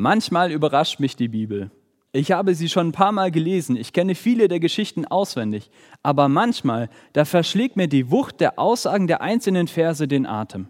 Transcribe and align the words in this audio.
Manchmal 0.00 0.50
überrascht 0.50 0.98
mich 0.98 1.14
die 1.14 1.28
Bibel. 1.28 1.70
Ich 2.12 2.32
habe 2.32 2.54
sie 2.54 2.70
schon 2.70 2.88
ein 2.88 2.92
paar 2.92 3.12
Mal 3.12 3.30
gelesen, 3.30 3.76
ich 3.76 3.92
kenne 3.92 4.14
viele 4.14 4.48
der 4.48 4.58
Geschichten 4.58 5.04
auswendig, 5.04 5.70
aber 6.02 6.30
manchmal, 6.30 6.88
da 7.12 7.26
verschlägt 7.26 7.76
mir 7.76 7.86
die 7.86 8.10
Wucht 8.10 8.40
der 8.40 8.58
Aussagen 8.58 9.08
der 9.08 9.20
einzelnen 9.20 9.68
Verse 9.68 10.08
den 10.08 10.24
Atem. 10.24 10.68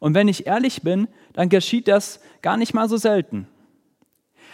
Und 0.00 0.14
wenn 0.14 0.26
ich 0.26 0.46
ehrlich 0.46 0.80
bin, 0.80 1.08
dann 1.34 1.50
geschieht 1.50 1.86
das 1.86 2.20
gar 2.40 2.56
nicht 2.56 2.72
mal 2.72 2.88
so 2.88 2.96
selten. 2.96 3.46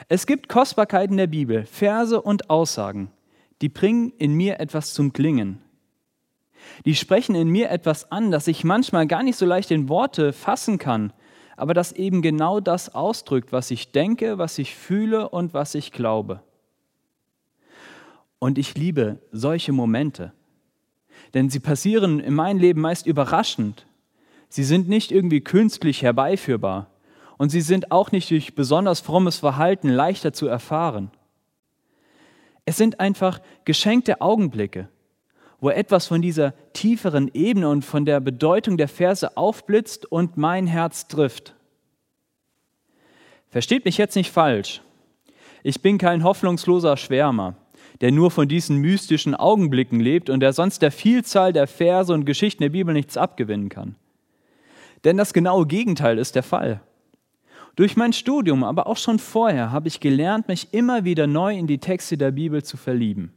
Es 0.08 0.26
gibt 0.26 0.48
Kostbarkeiten 0.48 1.16
der 1.16 1.28
Bibel, 1.28 1.64
Verse 1.64 2.20
und 2.20 2.50
Aussagen, 2.50 3.12
die 3.62 3.68
bringen 3.68 4.12
in 4.18 4.34
mir 4.34 4.58
etwas 4.58 4.94
zum 4.94 5.12
Klingen. 5.12 5.62
Die 6.86 6.96
sprechen 6.96 7.36
in 7.36 7.50
mir 7.50 7.70
etwas 7.70 8.10
an, 8.10 8.32
das 8.32 8.48
ich 8.48 8.64
manchmal 8.64 9.06
gar 9.06 9.22
nicht 9.22 9.36
so 9.36 9.46
leicht 9.46 9.70
in 9.70 9.88
Worte 9.88 10.32
fassen 10.32 10.78
kann, 10.78 11.12
aber 11.56 11.74
das 11.74 11.92
eben 11.92 12.22
genau 12.22 12.60
das 12.60 12.94
ausdrückt, 12.94 13.52
was 13.52 13.70
ich 13.70 13.92
denke, 13.92 14.38
was 14.38 14.58
ich 14.58 14.74
fühle 14.74 15.28
und 15.28 15.54
was 15.54 15.74
ich 15.74 15.92
glaube. 15.92 16.42
Und 18.38 18.58
ich 18.58 18.74
liebe 18.74 19.18
solche 19.32 19.72
Momente, 19.72 20.32
denn 21.32 21.48
sie 21.50 21.60
passieren 21.60 22.20
in 22.20 22.34
meinem 22.34 22.58
Leben 22.58 22.80
meist 22.80 23.06
überraschend. 23.06 23.86
Sie 24.48 24.64
sind 24.64 24.88
nicht 24.88 25.12
irgendwie 25.12 25.40
künstlich 25.40 26.02
herbeiführbar 26.02 26.90
und 27.38 27.50
sie 27.50 27.60
sind 27.60 27.90
auch 27.90 28.12
nicht 28.12 28.30
durch 28.30 28.54
besonders 28.54 29.00
frommes 29.00 29.38
Verhalten 29.38 29.88
leichter 29.88 30.32
zu 30.32 30.46
erfahren. 30.46 31.10
Es 32.64 32.76
sind 32.76 33.00
einfach 33.00 33.40
geschenkte 33.64 34.20
Augenblicke, 34.20 34.88
wo 35.64 35.70
etwas 35.70 36.06
von 36.06 36.20
dieser 36.20 36.52
tieferen 36.74 37.30
Ebene 37.32 37.70
und 37.70 37.86
von 37.86 38.04
der 38.04 38.20
Bedeutung 38.20 38.76
der 38.76 38.86
Verse 38.86 39.34
aufblitzt 39.34 40.04
und 40.04 40.36
mein 40.36 40.66
Herz 40.66 41.08
trifft. 41.08 41.54
Versteht 43.48 43.86
mich 43.86 43.96
jetzt 43.96 44.14
nicht 44.14 44.30
falsch. 44.30 44.82
Ich 45.62 45.80
bin 45.80 45.96
kein 45.96 46.22
hoffnungsloser 46.22 46.98
Schwärmer, 46.98 47.56
der 48.02 48.12
nur 48.12 48.30
von 48.30 48.46
diesen 48.46 48.76
mystischen 48.76 49.34
Augenblicken 49.34 50.00
lebt 50.00 50.28
und 50.28 50.40
der 50.40 50.52
sonst 50.52 50.82
der 50.82 50.92
Vielzahl 50.92 51.54
der 51.54 51.66
Verse 51.66 52.12
und 52.12 52.26
Geschichten 52.26 52.62
der 52.62 52.68
Bibel 52.68 52.92
nichts 52.92 53.16
abgewinnen 53.16 53.70
kann. 53.70 53.96
Denn 55.04 55.16
das 55.16 55.32
genaue 55.32 55.66
Gegenteil 55.66 56.18
ist 56.18 56.34
der 56.34 56.42
Fall. 56.42 56.82
Durch 57.74 57.96
mein 57.96 58.12
Studium, 58.12 58.64
aber 58.64 58.86
auch 58.86 58.98
schon 58.98 59.18
vorher, 59.18 59.72
habe 59.72 59.88
ich 59.88 60.00
gelernt, 60.00 60.46
mich 60.46 60.74
immer 60.74 61.06
wieder 61.06 61.26
neu 61.26 61.56
in 61.56 61.66
die 61.66 61.78
Texte 61.78 62.18
der 62.18 62.32
Bibel 62.32 62.62
zu 62.62 62.76
verlieben. 62.76 63.32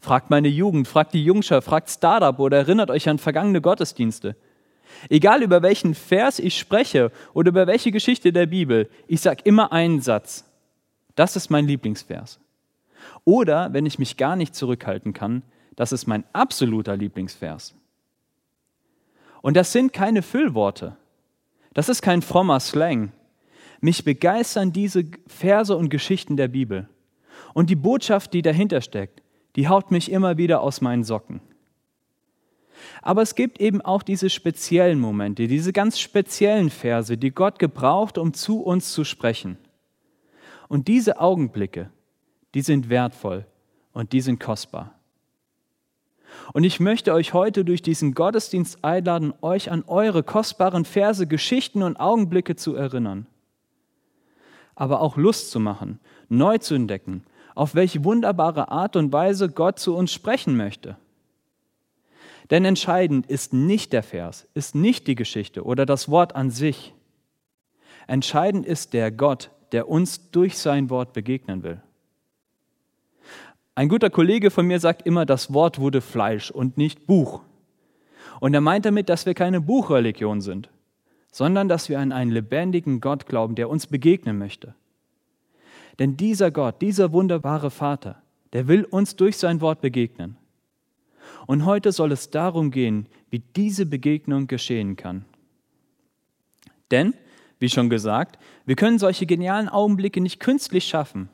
Fragt 0.00 0.30
meine 0.30 0.48
Jugend, 0.48 0.88
fragt 0.88 1.14
die 1.14 1.24
Jungschar, 1.24 1.62
fragt 1.62 1.90
Startup 1.90 2.38
oder 2.38 2.58
erinnert 2.58 2.90
euch 2.90 3.08
an 3.08 3.18
vergangene 3.18 3.60
Gottesdienste. 3.60 4.36
Egal 5.08 5.42
über 5.42 5.62
welchen 5.62 5.94
Vers 5.94 6.38
ich 6.38 6.58
spreche 6.58 7.10
oder 7.32 7.48
über 7.48 7.66
welche 7.66 7.90
Geschichte 7.90 8.32
der 8.32 8.46
Bibel, 8.46 8.88
ich 9.08 9.20
sage 9.20 9.42
immer 9.44 9.72
einen 9.72 10.00
Satz. 10.00 10.44
Das 11.14 11.36
ist 11.36 11.50
mein 11.50 11.66
Lieblingsvers. 11.66 12.38
Oder, 13.24 13.72
wenn 13.72 13.86
ich 13.86 13.98
mich 13.98 14.16
gar 14.16 14.36
nicht 14.36 14.54
zurückhalten 14.54 15.12
kann, 15.12 15.42
das 15.74 15.92
ist 15.92 16.06
mein 16.06 16.24
absoluter 16.32 16.96
Lieblingsvers. 16.96 17.74
Und 19.42 19.56
das 19.56 19.72
sind 19.72 19.92
keine 19.92 20.22
Füllworte. 20.22 20.96
Das 21.74 21.88
ist 21.88 22.02
kein 22.02 22.22
frommer 22.22 22.60
Slang. 22.60 23.12
Mich 23.80 24.04
begeistern 24.04 24.72
diese 24.72 25.04
Verse 25.26 25.76
und 25.76 25.90
Geschichten 25.90 26.36
der 26.36 26.48
Bibel. 26.48 26.88
Und 27.52 27.70
die 27.70 27.76
Botschaft, 27.76 28.32
die 28.32 28.42
dahinter 28.42 28.80
steckt, 28.80 29.22
die 29.56 29.68
haut 29.68 29.90
mich 29.90 30.12
immer 30.12 30.36
wieder 30.36 30.60
aus 30.60 30.80
meinen 30.80 31.02
Socken. 31.02 31.40
Aber 33.02 33.22
es 33.22 33.34
gibt 33.34 33.58
eben 33.58 33.80
auch 33.80 34.02
diese 34.02 34.28
speziellen 34.28 35.00
Momente, 35.00 35.48
diese 35.48 35.72
ganz 35.72 35.98
speziellen 35.98 36.70
Verse, 36.70 37.16
die 37.16 37.30
Gott 37.30 37.58
gebraucht, 37.58 38.18
um 38.18 38.34
zu 38.34 38.60
uns 38.62 38.92
zu 38.92 39.04
sprechen. 39.04 39.56
Und 40.68 40.88
diese 40.88 41.20
Augenblicke, 41.20 41.90
die 42.54 42.60
sind 42.60 42.90
wertvoll 42.90 43.46
und 43.92 44.12
die 44.12 44.20
sind 44.20 44.40
kostbar. 44.40 44.92
Und 46.52 46.64
ich 46.64 46.80
möchte 46.80 47.14
euch 47.14 47.32
heute 47.32 47.64
durch 47.64 47.80
diesen 47.80 48.12
Gottesdienst 48.12 48.84
einladen, 48.84 49.32
euch 49.40 49.70
an 49.70 49.84
eure 49.86 50.22
kostbaren 50.22 50.84
Verse, 50.84 51.26
Geschichten 51.26 51.82
und 51.82 51.98
Augenblicke 51.98 52.56
zu 52.56 52.74
erinnern. 52.74 53.26
Aber 54.74 55.00
auch 55.00 55.16
Lust 55.16 55.50
zu 55.50 55.60
machen, 55.60 55.98
neu 56.28 56.58
zu 56.58 56.74
entdecken 56.74 57.24
auf 57.56 57.74
welche 57.74 58.04
wunderbare 58.04 58.70
Art 58.70 58.94
und 58.94 59.12
Weise 59.12 59.48
Gott 59.48 59.80
zu 59.80 59.96
uns 59.96 60.12
sprechen 60.12 60.56
möchte. 60.56 60.96
Denn 62.50 62.64
entscheidend 62.64 63.26
ist 63.26 63.52
nicht 63.52 63.92
der 63.92 64.04
Vers, 64.04 64.46
ist 64.54 64.74
nicht 64.74 65.08
die 65.08 65.16
Geschichte 65.16 65.64
oder 65.64 65.84
das 65.86 66.08
Wort 66.08 66.36
an 66.36 66.50
sich. 66.50 66.94
Entscheidend 68.06 68.66
ist 68.66 68.92
der 68.92 69.10
Gott, 69.10 69.50
der 69.72 69.88
uns 69.88 70.30
durch 70.30 70.58
sein 70.58 70.90
Wort 70.90 71.12
begegnen 71.12 71.64
will. 71.64 71.80
Ein 73.74 73.88
guter 73.88 74.10
Kollege 74.10 74.50
von 74.50 74.66
mir 74.66 74.78
sagt 74.78 75.02
immer, 75.06 75.26
das 75.26 75.52
Wort 75.52 75.80
wurde 75.80 76.00
Fleisch 76.00 76.50
und 76.50 76.78
nicht 76.78 77.06
Buch. 77.06 77.40
Und 78.38 78.54
er 78.54 78.60
meint 78.60 78.84
damit, 78.84 79.08
dass 79.08 79.26
wir 79.26 79.34
keine 79.34 79.60
Buchreligion 79.60 80.40
sind, 80.40 80.68
sondern 81.32 81.68
dass 81.68 81.88
wir 81.88 81.98
an 81.98 82.12
einen 82.12 82.30
lebendigen 82.30 83.00
Gott 83.00 83.26
glauben, 83.26 83.54
der 83.54 83.68
uns 83.70 83.86
begegnen 83.86 84.38
möchte. 84.38 84.74
Denn 85.98 86.16
dieser 86.16 86.50
Gott, 86.50 86.82
dieser 86.82 87.12
wunderbare 87.12 87.70
Vater, 87.70 88.22
der 88.52 88.68
will 88.68 88.84
uns 88.84 89.16
durch 89.16 89.36
sein 89.36 89.60
Wort 89.60 89.80
begegnen. 89.80 90.36
Und 91.46 91.64
heute 91.64 91.92
soll 91.92 92.12
es 92.12 92.30
darum 92.30 92.70
gehen, 92.70 93.06
wie 93.30 93.38
diese 93.38 93.86
Begegnung 93.86 94.46
geschehen 94.46 94.96
kann. 94.96 95.24
Denn, 96.90 97.14
wie 97.58 97.68
schon 97.68 97.90
gesagt, 97.90 98.38
wir 98.64 98.76
können 98.76 98.98
solche 98.98 99.26
genialen 99.26 99.68
Augenblicke 99.68 100.20
nicht 100.20 100.40
künstlich 100.40 100.84
schaffen. 100.86 101.28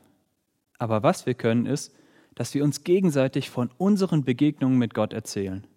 Aber 0.79 1.03
was 1.03 1.25
wir 1.25 1.33
können, 1.33 1.65
ist, 1.65 1.93
dass 2.35 2.53
wir 2.53 2.63
uns 2.63 2.83
gegenseitig 2.83 3.49
von 3.49 3.69
unseren 3.77 4.23
Begegnungen 4.23 4.77
mit 4.77 4.93
Gott 4.93 5.13
erzählen. 5.13 5.67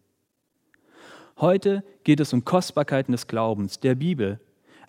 Heute 1.39 1.85
geht 2.05 2.21
es 2.21 2.33
um 2.33 2.45
Kostbarkeiten 2.45 3.13
des 3.13 3.27
Glaubens, 3.27 3.79
der 3.79 3.95
Bibel, 3.95 4.41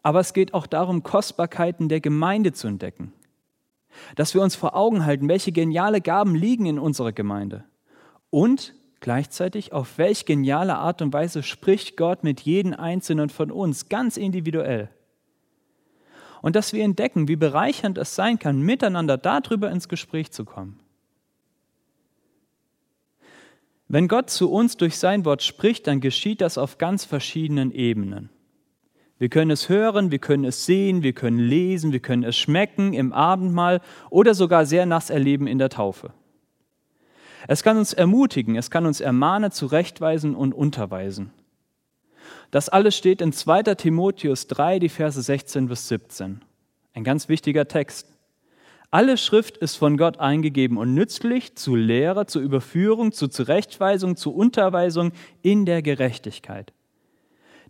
aber 0.02 0.22
es 0.22 0.32
geht 0.32 0.54
auch 0.54 0.66
darum, 0.68 1.04
Kostbarkeiten 1.04 1.90
der 1.90 2.00
Gemeinde 2.00 2.54
zu 2.54 2.68
entdecken 2.68 3.12
dass 4.16 4.34
wir 4.34 4.42
uns 4.42 4.56
vor 4.56 4.76
Augen 4.76 5.06
halten, 5.06 5.30
welche 5.30 5.52
geniale 5.52 6.02
Gaben 6.02 6.36
liegen 6.36 6.66
in 6.66 6.80
unserer 6.80 7.12
Gemeinde 7.12 7.64
und 8.30 8.74
gleichzeitig 9.00 9.74
auf 9.74 9.98
welch 9.98 10.26
geniale 10.26 10.76
Art 10.76 11.02
und 11.02 11.14
Weise 11.14 11.44
spricht 11.44 11.98
Gott 11.98 12.24
mit 12.24 12.42
jedem 12.42 12.74
Einzelnen 12.74 13.30
von 13.30 13.52
uns 13.52 13.90
ganz 13.90 14.18
individuell. 14.18 14.90
Und 16.42 16.56
dass 16.56 16.74
wir 16.74 16.84
entdecken, 16.84 17.28
wie 17.28 17.36
bereichernd 17.36 17.98
es 17.98 18.16
sein 18.16 18.40
kann, 18.40 18.62
miteinander 18.62 19.18
darüber 19.18 19.72
ins 19.72 19.90
Gespräch 19.90 20.32
zu 20.32 20.46
kommen. 20.46 20.80
Wenn 23.88 24.08
Gott 24.08 24.30
zu 24.30 24.52
uns 24.52 24.78
durch 24.78 24.98
sein 24.98 25.24
Wort 25.26 25.42
spricht, 25.42 25.88
dann 25.88 26.02
geschieht 26.02 26.42
das 26.42 26.58
auf 26.58 26.78
ganz 26.78 27.06
verschiedenen 27.06 27.72
Ebenen. 27.72 28.30
Wir 29.20 29.30
können 29.30 29.52
es 29.52 29.68
hören, 29.68 30.12
wir 30.12 30.20
können 30.20 30.46
es 30.46 30.66
sehen, 30.66 31.02
wir 31.02 31.14
können 31.14 31.40
lesen, 31.40 31.92
wir 31.92 32.00
können 32.00 32.24
es 32.24 32.38
schmecken 32.38 32.94
im 32.94 33.14
Abendmahl 33.14 33.82
oder 34.10 34.36
sogar 34.36 34.66
sehr 34.66 34.86
nass 34.86 35.10
erleben 35.10 35.48
in 35.48 35.58
der 35.58 35.70
Taufe. 35.70 36.12
Es 37.48 37.64
kann 37.64 37.78
uns 37.78 37.94
ermutigen, 37.94 38.56
es 38.56 38.70
kann 38.70 38.86
uns 38.86 39.00
ermahnen, 39.00 39.52
zurechtweisen 39.52 40.36
und 40.36 40.54
unterweisen. 40.54 41.32
Das 42.52 42.70
alles 42.70 42.96
steht 42.96 43.22
in 43.22 43.32
2. 43.32 43.64
Timotheus 43.76 44.48
3, 44.48 44.80
die 44.80 44.90
Verse 44.90 45.22
16 45.22 45.68
bis 45.68 45.88
17. 45.88 46.42
Ein 46.94 47.04
ganz 47.04 47.30
wichtiger 47.30 47.68
Text. 47.68 48.08
Alle 48.90 49.18
Schrift 49.18 49.58
ist 49.58 49.76
von 49.76 49.98
Gott 49.98 50.20
eingegeben 50.20 50.78
und 50.78 50.94
nützlich 50.94 51.56
zu 51.56 51.76
Lehre, 51.76 52.26
zur 52.26 52.42
Überführung, 52.42 53.12
zur 53.12 53.30
Zurechtweisung, 53.30 54.16
zur 54.16 54.36
Unterweisung 54.36 55.12
in 55.42 55.66
der 55.66 55.82
Gerechtigkeit, 55.82 56.74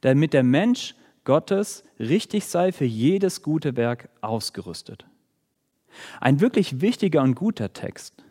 damit 0.02 0.34
der 0.34 0.44
Mensch 0.44 0.94
Gottes 1.28 1.84
richtig 2.00 2.46
sei 2.46 2.72
für 2.72 2.86
jedes 2.86 3.42
gute 3.42 3.76
Werk 3.76 4.08
ausgerüstet. 4.22 5.06
Ein 6.22 6.40
wirklich 6.40 6.80
wichtiger 6.80 7.22
und 7.22 7.36
guter 7.36 7.74
Text. 7.74 8.24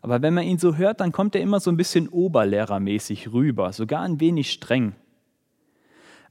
Aber 0.00 0.22
wenn 0.22 0.32
man 0.32 0.44
ihn 0.44 0.56
so 0.56 0.76
hört, 0.76 1.02
dann 1.02 1.12
kommt 1.12 1.34
er 1.34 1.42
immer 1.42 1.60
so 1.60 1.70
ein 1.70 1.76
bisschen 1.76 2.08
oberlehrermäßig 2.08 3.34
rüber, 3.34 3.74
sogar 3.74 4.00
ein 4.04 4.20
wenig 4.20 4.52
streng. 4.52 4.94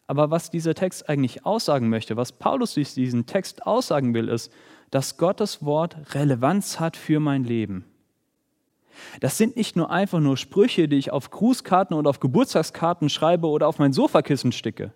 Aber 0.08 0.32
was 0.32 0.50
dieser 0.50 0.74
Text 0.74 1.08
eigentlich 1.08 1.46
aussagen 1.46 1.90
möchte, 1.90 2.18
was 2.18 2.32
Paulus 2.32 2.74
durch 2.74 2.96
diesen 2.96 3.28
Text 3.28 3.68
aussagen 3.68 4.16
will, 4.16 4.30
ist, 4.30 4.52
dass 4.90 5.18
Gottes 5.18 5.64
Wort 5.64 5.96
Relevanz 6.16 6.80
hat 6.80 6.98
für 6.98 7.20
mein 7.20 7.44
Leben. 7.44 7.86
Das 9.20 9.38
sind 9.38 9.56
nicht 9.56 9.76
nur 9.76 9.92
einfach 9.92 10.20
nur 10.20 10.38
Sprüche, 10.38 10.88
die 10.88 10.98
ich 10.98 11.12
auf 11.12 11.30
Grußkarten 11.30 11.96
oder 11.96 12.10
auf 12.10 12.20
Geburtstagskarten 12.20 13.10
schreibe 13.10 13.46
oder 13.46 13.68
auf 13.68 13.78
mein 13.78 13.94
Sofakissen 13.94 14.52
sticke. 14.52 14.92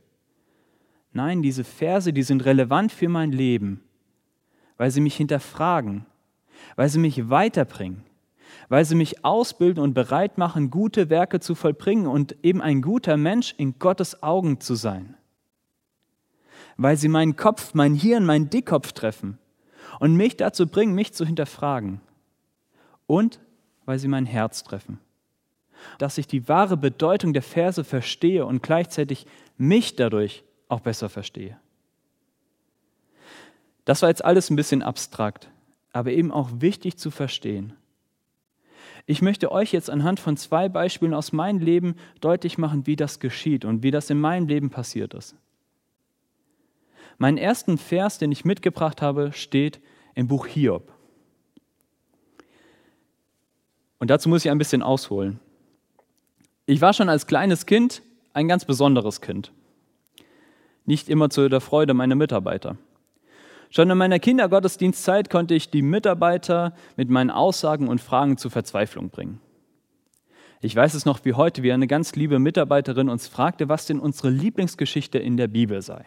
Nein, 1.13 1.41
diese 1.41 1.63
Verse, 1.63 2.11
die 2.11 2.23
sind 2.23 2.43
relevant 2.43 2.91
für 2.91 3.07
mein 3.07 3.31
Leben, 3.31 3.81
weil 4.77 4.91
sie 4.91 5.01
mich 5.01 5.15
hinterfragen, 5.15 6.05
weil 6.75 6.89
sie 6.89 6.99
mich 6.99 7.29
weiterbringen, 7.29 8.03
weil 8.67 8.83
sie 8.83 8.95
mich 8.95 9.23
ausbilden 9.23 9.83
und 9.83 9.93
bereit 9.93 10.37
machen, 10.37 10.71
gute 10.71 11.09
Werke 11.09 11.39
zu 11.39 11.53
vollbringen 11.53 12.07
und 12.07 12.35
eben 12.43 12.61
ein 12.61 12.81
guter 12.81 13.15
Mensch 13.17 13.53
in 13.57 13.77
Gottes 13.79 14.23
Augen 14.23 14.59
zu 14.59 14.75
sein. 14.75 15.15
weil 16.77 16.97
sie 16.97 17.07
meinen 17.07 17.35
Kopf, 17.35 17.73
mein 17.73 17.93
Hirn, 17.93 18.25
meinen 18.25 18.49
Dickkopf 18.49 18.93
treffen 18.93 19.37
und 19.99 20.15
mich 20.15 20.37
dazu 20.37 20.67
bringen, 20.67 20.95
mich 20.95 21.13
zu 21.13 21.25
hinterfragen. 21.25 22.01
Und 23.05 23.39
weil 23.85 23.99
sie 23.99 24.07
mein 24.07 24.25
Herz 24.25 24.63
treffen. 24.63 24.99
Dass 25.97 26.17
ich 26.17 26.27
die 26.27 26.47
wahre 26.47 26.77
Bedeutung 26.77 27.33
der 27.33 27.41
Verse 27.41 27.83
verstehe 27.83 28.45
und 28.45 28.63
gleichzeitig 28.63 29.27
mich 29.57 29.95
dadurch 29.95 30.43
auch 30.69 30.81
besser 30.81 31.09
verstehe. 31.09 31.57
Das 33.85 34.01
war 34.01 34.09
jetzt 34.09 34.23
alles 34.23 34.49
ein 34.49 34.55
bisschen 34.55 34.81
abstrakt, 34.81 35.49
aber 35.91 36.11
eben 36.11 36.31
auch 36.31 36.49
wichtig 36.59 36.97
zu 36.97 37.11
verstehen. 37.11 37.73
Ich 39.05 39.21
möchte 39.21 39.51
euch 39.51 39.73
jetzt 39.73 39.89
anhand 39.89 40.19
von 40.19 40.37
zwei 40.37 40.69
Beispielen 40.69 41.13
aus 41.13 41.33
meinem 41.33 41.59
Leben 41.59 41.95
deutlich 42.21 42.57
machen, 42.57 42.87
wie 42.87 42.95
das 42.95 43.19
geschieht 43.19 43.65
und 43.65 43.83
wie 43.83 43.91
das 43.91 44.09
in 44.09 44.19
meinem 44.19 44.47
Leben 44.47 44.69
passiert 44.69 45.13
ist. 45.13 45.35
Mein 47.17 47.37
ersten 47.37 47.77
Vers, 47.77 48.17
den 48.17 48.31
ich 48.31 48.45
mitgebracht 48.45 49.01
habe, 49.01 49.33
steht 49.33 49.81
im 50.15 50.27
Buch 50.27 50.47
Hiob. 50.47 50.91
Und 53.99 54.09
dazu 54.09 54.29
muss 54.29 54.43
ich 54.45 54.51
ein 54.51 54.57
bisschen 54.57 54.81
ausholen. 54.81 55.39
Ich 56.65 56.81
war 56.81 56.93
schon 56.93 57.09
als 57.09 57.27
kleines 57.27 57.65
Kind 57.65 58.01
ein 58.33 58.47
ganz 58.47 58.65
besonderes 58.65 59.21
Kind. 59.21 59.51
Nicht 60.85 61.09
immer 61.09 61.29
zu 61.29 61.49
der 61.49 61.61
Freude 61.61 61.93
meiner 61.93 62.15
Mitarbeiter. 62.15 62.77
Schon 63.69 63.89
in 63.89 63.97
meiner 63.97 64.19
Kindergottesdienstzeit 64.19 65.29
konnte 65.29 65.55
ich 65.55 65.71
die 65.71 65.81
Mitarbeiter 65.81 66.73
mit 66.95 67.09
meinen 67.09 67.31
Aussagen 67.31 67.87
und 67.87 68.01
Fragen 68.01 68.37
zur 68.37 68.51
Verzweiflung 68.51 69.09
bringen. 69.09 69.39
Ich 70.61 70.75
weiß 70.75 70.93
es 70.93 71.05
noch 71.05 71.25
wie 71.25 71.33
heute, 71.33 71.63
wie 71.63 71.71
eine 71.71 71.87
ganz 71.87 72.15
liebe 72.15 72.39
Mitarbeiterin 72.39 73.09
uns 73.09 73.27
fragte, 73.27 73.69
was 73.69 73.85
denn 73.85 73.99
unsere 73.99 74.29
Lieblingsgeschichte 74.29 75.17
in 75.17 75.37
der 75.37 75.47
Bibel 75.47 75.81
sei. 75.81 76.05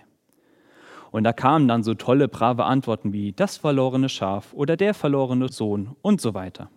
Und 1.10 1.24
da 1.24 1.32
kamen 1.32 1.68
dann 1.68 1.82
so 1.82 1.94
tolle, 1.94 2.28
brave 2.28 2.64
Antworten 2.64 3.12
wie 3.12 3.32
das 3.32 3.56
verlorene 3.56 4.08
Schaf 4.08 4.52
oder 4.52 4.76
der 4.76 4.94
verlorene 4.94 5.48
Sohn 5.48 5.96
und 6.02 6.20
so 6.20 6.34
weiter. 6.34 6.70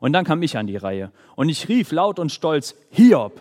Und 0.00 0.12
dann 0.12 0.24
kam 0.24 0.42
ich 0.42 0.56
an 0.56 0.66
die 0.66 0.76
Reihe 0.76 1.12
und 1.36 1.48
ich 1.48 1.68
rief 1.68 1.92
laut 1.92 2.18
und 2.18 2.32
stolz, 2.32 2.74
Hiob! 2.90 3.40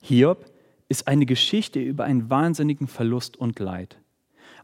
Hiob 0.00 0.44
ist 0.88 1.06
eine 1.06 1.26
Geschichte 1.26 1.80
über 1.80 2.04
einen 2.04 2.30
wahnsinnigen 2.30 2.88
Verlust 2.88 3.36
und 3.36 3.58
Leid 3.58 3.98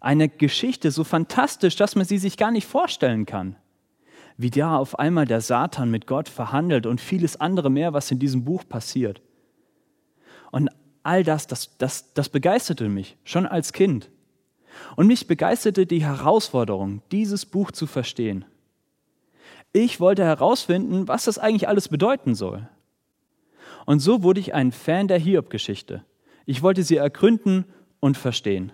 eine 0.04 0.28
Geschichte 0.28 0.90
so 0.90 1.02
fantastisch, 1.02 1.76
dass 1.76 1.96
man 1.96 2.04
sie 2.04 2.18
sich 2.18 2.36
gar 2.36 2.50
nicht 2.50 2.66
vorstellen 2.66 3.24
kann. 3.24 3.56
Wie 4.36 4.50
da 4.50 4.76
auf 4.76 4.98
einmal 4.98 5.24
der 5.24 5.40
Satan 5.40 5.90
mit 5.90 6.06
Gott 6.06 6.28
verhandelt 6.28 6.86
und 6.86 7.00
vieles 7.00 7.40
andere 7.40 7.70
mehr, 7.70 7.94
was 7.94 8.10
in 8.10 8.18
diesem 8.18 8.44
Buch 8.44 8.64
passiert. 8.68 9.22
Und 10.50 10.68
all 11.02 11.24
das, 11.24 11.46
das, 11.46 11.78
das, 11.78 12.12
das 12.12 12.28
begeisterte 12.28 12.88
mich, 12.88 13.16
schon 13.24 13.46
als 13.46 13.72
Kind. 13.72 14.10
Und 14.96 15.06
mich 15.06 15.26
begeisterte 15.26 15.86
die 15.86 16.04
Herausforderung, 16.04 17.00
dieses 17.10 17.46
Buch 17.46 17.70
zu 17.70 17.86
verstehen. 17.86 18.44
Ich 19.72 20.00
wollte 20.00 20.24
herausfinden, 20.24 21.08
was 21.08 21.24
das 21.24 21.38
eigentlich 21.38 21.68
alles 21.68 21.88
bedeuten 21.88 22.34
soll. 22.34 22.68
Und 23.86 24.00
so 24.00 24.22
wurde 24.22 24.40
ich 24.40 24.52
ein 24.52 24.70
Fan 24.70 25.08
der 25.08 25.18
Hiob-Geschichte. 25.18 26.04
Ich 26.46 26.62
wollte 26.62 26.82
sie 26.82 26.96
ergründen 26.96 27.64
und 28.00 28.16
verstehen. 28.16 28.72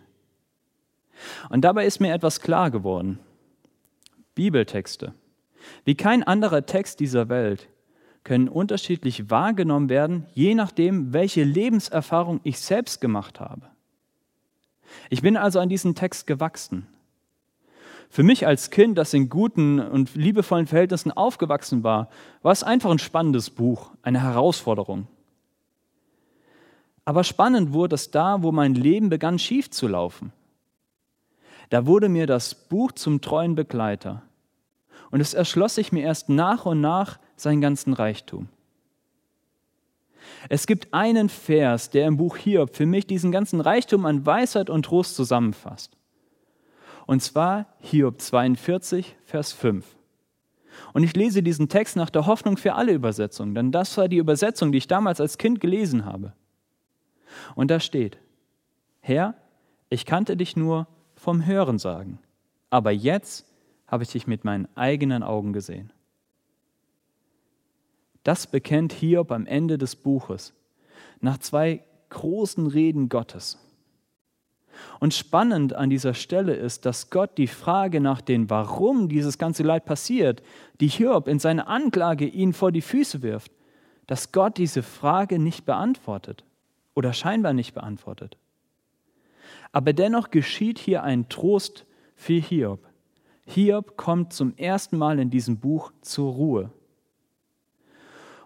Und 1.51 1.63
dabei 1.63 1.87
ist 1.87 2.01
mir 2.01 2.15
etwas 2.15 2.41
klar 2.41 2.71
geworden. 2.71 3.19
Bibeltexte, 4.35 5.15
wie 5.85 5.95
kein 5.95 6.23
anderer 6.23 6.67
Text 6.67 7.01
dieser 7.01 7.29
Welt, 7.29 7.69
können 8.25 8.49
unterschiedlich 8.49 9.31
wahrgenommen 9.31 9.89
werden, 9.89 10.27
je 10.35 10.55
nachdem, 10.55 11.13
welche 11.13 11.43
Lebenserfahrung 11.43 12.41
ich 12.43 12.59
selbst 12.59 13.01
gemacht 13.01 13.41
habe. 13.41 13.67
Ich 15.09 15.23
bin 15.23 15.37
also 15.37 15.59
an 15.61 15.69
diesen 15.69 15.95
Text 15.95 16.27
gewachsen. 16.27 16.87
Für 18.09 18.25
mich 18.25 18.47
als 18.47 18.71
Kind, 18.71 18.99
das 18.99 19.15
in 19.15 19.29
guten 19.29 19.79
und 19.79 20.17
liebevollen 20.17 20.67
Verhältnissen 20.67 21.13
aufgewachsen 21.13 21.85
war, 21.85 22.11
war 22.43 22.53
es 22.53 22.65
einfach 22.65 22.91
ein 22.91 22.99
spannendes 22.99 23.51
Buch, 23.51 23.93
eine 24.03 24.21
Herausforderung. 24.21 25.07
Aber 27.11 27.25
spannend 27.25 27.73
wurde 27.73 27.97
es 27.97 28.13
da, 28.13 28.41
wo 28.45 28.53
mein 28.53 28.77
Leben 28.77 29.09
begann 29.09 29.41
schief 29.41 29.69
zu 29.69 29.89
laufen. 29.89 30.33
Da 31.69 31.85
wurde 31.85 32.09
mir 32.09 32.29
das 32.29 32.55
Buch 32.55 32.93
zum 32.93 33.21
treuen 33.21 33.57
Begleiter. 33.57 34.23
Und 35.11 35.19
es 35.19 35.35
erschloss 35.35 35.75
sich 35.75 35.91
mir 35.91 36.05
erst 36.05 36.29
nach 36.29 36.67
und 36.67 36.81
nach 36.81 37.19
seinen 37.35 37.61
ganzen 37.61 37.95
Reichtum. 37.95 38.49
Es 40.49 40.69
gibt 40.69 40.95
einen 40.95 41.29
Vers, 41.29 41.91
der 41.91 42.07
im 42.07 42.17
Buch 42.17 42.37
Hiob 42.37 42.77
für 42.77 42.87
mich 42.87 43.09
diesen 43.09 43.33
ganzen 43.33 43.61
Reichtum 43.61 44.07
an 44.07 44.25
Weisheit 44.25 44.71
und 44.71 44.85
Trost 44.85 45.17
zusammenfasst. 45.17 45.97
Und 47.09 47.25
zwar 47.25 47.67
Hiob 47.81 48.21
42, 48.21 49.17
Vers 49.25 49.53
5. 49.53 49.85
Und 50.93 51.03
ich 51.03 51.17
lese 51.17 51.43
diesen 51.43 51.69
Text 51.69 51.97
nach 51.97 52.11
der 52.11 52.27
Hoffnung 52.27 52.57
für 52.57 52.75
alle 52.75 52.93
Übersetzungen, 52.93 53.57
denn 53.57 53.73
das 53.73 53.97
war 53.99 54.07
die 54.07 54.19
Übersetzung, 54.19 54.71
die 54.71 54.79
ich 54.79 54.87
damals 54.87 55.21
als 55.21 55.39
Kind 55.39 55.61
gelesen 55.61 56.05
habe. 56.05 56.35
Und 57.55 57.71
da 57.71 57.81
steht, 57.81 58.19
Herr, 59.01 59.35
ich 59.89 60.07
kannte 60.07 60.37
dich 60.37 60.57
nur 60.57 60.87
vom 61.15 61.45
Hören 61.47 61.79
sagen. 61.79 62.19
Aber 62.71 62.93
jetzt 62.93 63.47
habe 63.87 64.05
ich 64.05 64.11
dich 64.11 64.27
mit 64.27 64.45
meinen 64.45 64.69
eigenen 64.77 65.23
Augen 65.23 65.53
gesehen. 65.53 65.93
Das 68.23 68.47
bekennt 68.47 68.93
Hiob 68.93 69.33
am 69.33 69.47
Ende 69.47 69.79
des 69.79 69.97
Buches, 69.97 70.55
nach 71.21 71.39
zwei 71.39 71.83
großen 72.11 72.67
Reden 72.67 73.09
Gottes. 73.09 73.59
Und 75.01 75.15
spannend 75.15 75.73
an 75.75 75.91
dieser 75.91 76.15
Stelle 76.15 76.55
ist, 76.55 76.87
dass 76.87 77.11
Gott 77.11 77.37
die 77.39 77.49
Frage 77.49 78.01
nach 78.01 78.21
dem 78.21 78.49
Warum 78.49 79.09
dieses 79.09 79.37
ganze 79.37 79.63
Leid 79.63 79.85
passiert, 79.85 80.43
die 80.81 80.89
Hiob 80.89 81.27
in 81.27 81.39
seiner 81.39 81.69
Anklage 81.69 82.27
ihn 82.27 82.53
vor 82.53 82.73
die 82.73 82.81
Füße 82.81 83.23
wirft, 83.23 83.53
dass 84.07 84.33
Gott 84.33 84.59
diese 84.59 84.83
Frage 84.83 85.39
nicht 85.39 85.65
beantwortet 85.67 86.45
oder 87.01 87.15
scheinbar 87.15 87.55
nicht 87.55 87.73
beantwortet. 87.73 88.37
Aber 89.73 89.95
dennoch 89.95 90.31
geschieht 90.31 90.79
hier 90.79 91.03
ein 91.03 91.31
Trost 91.31 91.87
für 92.15 92.35
Hiob. 92.35 92.87
Hiob 93.47 93.97
kommt 93.97 94.35
zum 94.35 94.55
ersten 94.59 94.99
Mal 94.99 95.19
in 95.19 95.31
diesem 95.31 95.57
Buch 95.57 95.93
zur 96.03 96.35
Ruhe. 96.35 96.71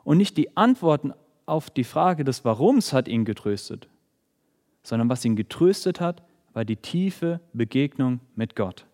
Und 0.05 0.19
nicht 0.19 0.37
die 0.37 0.57
Antworten 0.57 1.13
auf 1.47 1.69
die 1.69 1.83
Frage 1.83 2.23
des 2.23 2.45
Warums 2.45 2.93
hat 2.93 3.09
ihn 3.09 3.25
getröstet, 3.25 3.89
sondern 4.85 5.09
was 5.09 5.25
ihn 5.25 5.35
getröstet 5.35 6.01
hat, 6.01 6.23
war 6.53 6.65
die 6.65 6.77
tiefe 6.77 7.41
Begegnung 7.55 8.21
mit 8.37 8.55
Gott. 8.55 8.87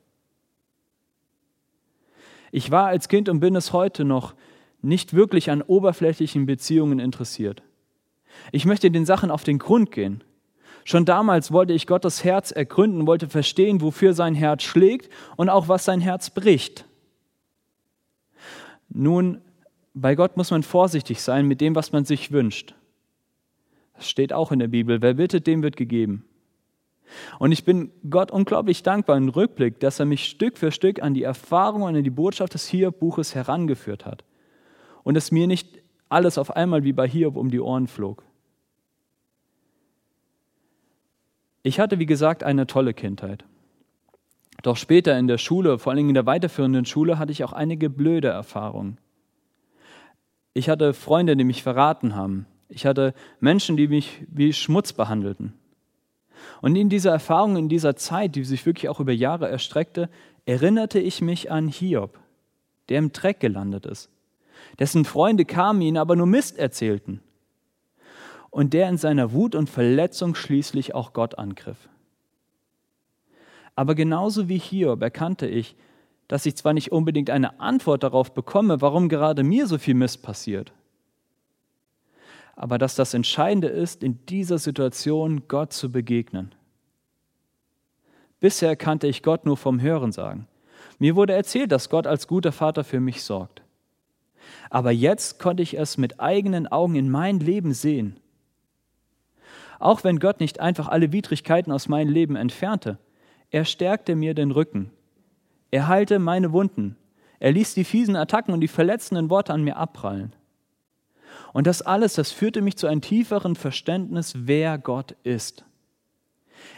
Ich 2.50 2.70
war 2.70 2.87
als 2.87 3.08
Kind 3.08 3.28
und 3.28 3.40
bin 3.40 3.54
es 3.56 3.75
heute 3.75 4.06
noch 4.06 4.35
nicht 4.80 5.12
wirklich 5.12 5.50
an 5.50 5.61
oberflächlichen 5.61 6.46
Beziehungen 6.46 6.99
interessiert. 6.99 7.62
Ich 8.52 8.64
möchte 8.64 8.90
den 8.90 9.06
Sachen 9.06 9.30
auf 9.30 9.44
den 9.44 9.58
Grund 9.58 9.90
gehen. 9.90 10.22
Schon 10.84 11.04
damals 11.04 11.52
wollte 11.52 11.72
ich 11.72 11.87
Gottes 11.87 12.25
Herz 12.25 12.50
ergründen, 12.50 13.06
wollte 13.06 13.28
verstehen, 13.28 13.80
wofür 13.80 14.14
sein 14.14 14.34
Herz 14.34 14.62
schlägt 14.62 15.10
und 15.37 15.49
auch 15.49 15.68
was 15.68 15.84
sein 15.84 16.00
Herz 16.00 16.30
bricht. 16.30 16.87
Nun, 18.88 19.40
bei 19.94 20.14
Gott 20.14 20.37
muss 20.37 20.50
man 20.50 20.62
vorsichtig 20.62 21.22
sein 21.22 21.46
mit 21.46 21.60
dem, 21.60 21.75
was 21.75 21.92
man 21.92 22.04
sich 22.04 22.32
wünscht. 22.32 22.75
Das 23.94 24.08
steht 24.08 24.32
auch 24.32 24.50
in 24.50 24.58
der 24.58 24.68
Bibel. 24.68 25.02
Wer 25.02 25.14
bittet, 25.14 25.46
dem 25.46 25.62
wird 25.62 25.76
gegeben. 25.76 26.25
Und 27.38 27.52
ich 27.52 27.64
bin 27.64 27.90
Gott 28.08 28.30
unglaublich 28.30 28.82
dankbar 28.82 29.16
im 29.16 29.28
Rückblick, 29.28 29.80
dass 29.80 29.99
er 29.99 30.06
mich 30.06 30.25
Stück 30.26 30.58
für 30.58 30.70
Stück 30.72 31.02
an 31.02 31.14
die 31.14 31.25
Erfahrung 31.25 31.82
und 31.82 31.96
an 31.96 32.04
die 32.04 32.10
Botschaft 32.10 32.54
des 32.54 32.68
Hiob-Buches 32.68 33.34
herangeführt 33.34 34.06
hat. 34.06 34.25
Und 35.02 35.16
es 35.16 35.32
mir 35.32 35.46
nicht 35.46 35.79
alles 36.11 36.37
auf 36.37 36.55
einmal 36.55 36.85
wie 36.85 36.93
bei 36.93 37.09
Hiob 37.09 37.37
um 37.37 37.50
die 37.50 37.61
Ohren 37.61 37.87
flog. 37.87 38.25
Ich 41.62 41.81
hatte, 41.81 41.99
wie 41.99 42.07
gesagt, 42.07 42.43
eine 42.43 42.67
tolle 42.67 42.95
Kindheit. 42.95 43.45
Doch 44.62 44.76
später 44.76 45.19
in 45.19 45.26
der 45.26 45.38
Schule, 45.38 45.79
vor 45.79 45.93
allem 45.93 46.09
in 46.09 46.14
der 46.14 46.26
weiterführenden 46.26 46.85
Schule, 46.85 47.19
hatte 47.19 47.33
ich 47.33 47.45
auch 47.45 47.52
einige 47.52 47.88
blöde 47.88 48.29
Erfahrungen. 48.29 48.99
Ich 50.52 50.69
hatte 50.69 50.93
Freunde, 50.93 51.37
die 51.37 51.45
mich 51.45 51.62
verraten 51.62 52.14
haben. 52.14 52.47
Ich 52.69 52.87
hatte 52.87 53.14
Menschen, 53.40 53.76
die 53.76 53.88
mich 53.88 54.23
wie 54.29 54.52
Schmutz 54.52 54.93
behandelten. 54.93 55.55
Und 56.62 56.76
in 56.76 56.88
dieser 56.88 57.11
Erfahrung, 57.11 57.57
in 57.57 57.69
dieser 57.69 57.97
Zeit, 57.97 58.37
die 58.37 58.45
sich 58.45 58.64
wirklich 58.67 58.88
auch 58.88 59.00
über 59.00 59.12
Jahre 59.12 59.49
erstreckte, 59.49 60.09
erinnerte 60.47 60.99
ich 60.99 61.21
mich 61.21 61.50
an 61.50 61.69
Hiob, 61.69 62.19
der 62.88 62.99
im 62.99 63.12
Dreck 63.12 63.40
gelandet 63.40 63.87
ist, 63.87 64.11
dessen 64.79 65.05
Freunde 65.05 65.45
kamen, 65.45 65.83
ihn 65.83 65.97
aber 65.97 66.17
nur 66.17 66.26
Mist 66.26 66.59
erzählten 66.59 67.21
und 68.50 68.73
der 68.75 68.88
in 68.88 68.97
seiner 68.97 69.33
Wut 69.33 69.55
und 69.55 69.71
Verletzung 69.71 70.35
schließlich 70.35 70.95
auch 70.95 71.12
Gott 71.12 71.38
angriff. 71.38 71.88
Aber 73.76 73.95
genauso 73.95 74.49
wie 74.49 74.59
Hiob 74.59 75.02
erkannte 75.02 75.47
ich, 75.47 75.76
dass 76.29 76.47
ich 76.47 76.57
zwar 76.57 76.73
nicht 76.73 76.93
unbedingt 76.93 77.31
eine 77.31 77.61
Antwort 77.61 78.02
darauf 78.02 78.35
bekomme, 78.35 78.81
warum 78.81 79.09
gerade 79.09 79.43
mir 79.43 79.67
so 79.67 79.79
viel 79.79 79.95
Mist 79.95 80.23
passiert, 80.23 80.73
aber 82.57 82.79
dass 82.79 82.95
das 82.95 83.14
Entscheidende 83.14 83.69
ist, 83.69 84.02
in 84.02 84.25
dieser 84.26 84.59
Situation 84.59 85.45
Gott 85.49 85.73
zu 85.73 85.90
begegnen, 85.90 86.55
Bisher 88.40 88.75
kannte 88.75 89.07
ich 89.07 89.23
Gott 89.23 89.45
nur 89.45 89.59
vom 89.59 89.81
Hören 89.81 90.12
sagen. 90.12 90.49
Mir 90.99 91.14
wurde 91.14 91.35
erzählt, 91.35 91.71
dass 91.71 91.90
Gott 91.90 92.07
als 92.07 92.26
guter 92.26 92.52
Vater 92.52 92.85
für 92.85 93.00
mich 93.00 93.23
sorgt. 93.23 93.62
Aber 94.69 94.90
jetzt 94.90 95.38
konnte 95.38 95.62
ich 95.62 95.78
es 95.78 95.99
mit 95.99 96.21
eigenen 96.21 96.66
Augen 96.66 96.95
in 96.95 97.11
mein 97.11 97.40
Leben 97.40 97.73
sehen. 97.73 98.16
Auch 99.78 100.04
wenn 100.04 100.19
Gott 100.19 100.40
nicht 100.40 100.61
einfach 100.61 100.88
alle 100.88 101.12
Widrigkeiten 101.12 101.73
aus 101.73 101.88
meinem 101.88 102.12
Leben 102.12 102.37
entfernte, 102.37 102.99
er 103.50 103.64
stärkte 103.64 104.14
mir 104.14 104.35
den 104.35 104.50
Rücken. 104.50 104.90
Er 105.71 105.88
heilte 105.88 106.19
meine 106.19 106.52
Wunden. 106.52 106.97
Er 107.38 107.52
ließ 107.52 107.75
die 107.75 107.85
fiesen 107.85 108.16
Attacken 108.16 108.52
und 108.52 108.61
die 108.61 108.69
verletzenden 108.69 109.30
Worte 109.30 109.52
an 109.52 109.64
mir 109.64 109.76
abprallen. 109.76 110.35
Und 111.52 111.66
das 111.66 111.83
alles, 111.83 112.14
das 112.14 112.30
führte 112.30 112.61
mich 112.61 112.76
zu 112.76 112.87
einem 112.87 113.00
tieferen 113.00 113.57
Verständnis, 113.57 114.35
wer 114.37 114.78
Gott 114.78 115.16
ist. 115.23 115.64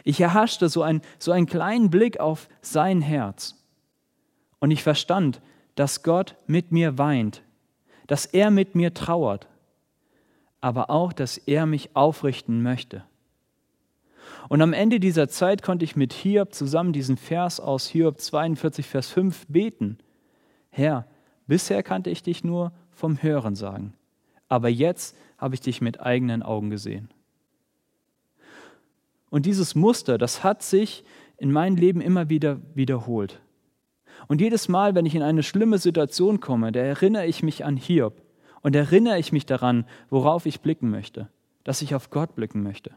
Ich 0.05 0.21
erhaschte 0.21 0.69
so, 0.69 0.83
ein, 0.83 1.03
so 1.19 1.33
einen 1.33 1.47
kleinen 1.47 1.91
Blick 1.91 2.21
auf 2.21 2.49
sein 2.61 3.01
Herz. 3.01 3.57
Und 4.61 4.71
ich 4.71 4.83
verstand, 4.83 5.41
dass 5.75 6.03
Gott 6.03 6.37
mit 6.47 6.71
mir 6.73 6.99
weint, 6.99 7.43
dass 8.07 8.27
er 8.27 8.51
mit 8.51 8.75
mir 8.75 8.95
trauert, 8.95 9.49
aber 10.61 10.91
auch, 10.91 11.13
dass 11.13 11.39
er 11.39 11.67
mich 11.67 11.95
aufrichten 11.95 12.63
möchte. 12.63 13.05
Und 14.49 14.63
am 14.63 14.73
Ende 14.73 15.01
dieser 15.01 15.29
Zeit 15.29 15.63
konnte 15.63 15.85
ich 15.85 15.97
mit 15.97 16.13
Hiob 16.13 16.55
zusammen 16.55 16.93
diesen 16.93 17.17
Vers 17.17 17.61
aus 17.61 17.87
Hiob 17.89 18.21
42, 18.21 18.87
Vers 18.87 19.09
5 19.09 19.47
beten. 19.49 19.99
Herr, 20.71 21.07
bisher 21.47 21.83
kannte 21.83 22.11
ich 22.11 22.23
dich 22.23 22.45
nur 22.45 22.73
vom 22.91 23.23
Hören 23.23 23.55
sagen, 23.55 23.95
aber 24.49 24.69
jetzt 24.69 25.17
habe 25.39 25.55
ich 25.55 25.61
dich 25.61 25.81
mit 25.81 26.01
eigenen 26.01 26.43
Augen 26.43 26.71
gesehen. 26.71 27.09
Und 29.31 29.47
dieses 29.47 29.75
Muster, 29.75 30.19
das 30.19 30.45
hat 30.45 30.63
sich 30.63 31.05
in 31.39 31.51
meinem 31.51 31.77
Leben 31.77 32.01
immer 32.01 32.29
wieder 32.29 32.61
wiederholt. 32.75 33.41
Und 34.29 34.41
jedes 34.41 34.69
Mal, 34.69 34.95
wenn 34.95 35.07
ich 35.07 35.15
in 35.15 35.23
eine 35.23 35.43
schlimme 35.43 35.79
Situation 35.79 36.41
komme, 36.41 36.73
da 36.73 36.81
erinnere 36.81 37.27
ich 37.27 37.43
mich 37.43 37.65
an 37.65 37.77
Hiob 37.77 38.23
und 38.63 38.77
erinnere 38.77 39.19
ich 39.19 39.33
mich 39.33 39.47
daran, 39.47 39.85
worauf 40.11 40.47
ich 40.47 40.61
blicken 40.61 40.91
möchte, 40.91 41.29
dass 41.65 41.83
ich 41.83 41.95
auf 41.95 42.11
Gott 42.11 42.35
blicken 42.35 42.63
möchte. 42.63 42.93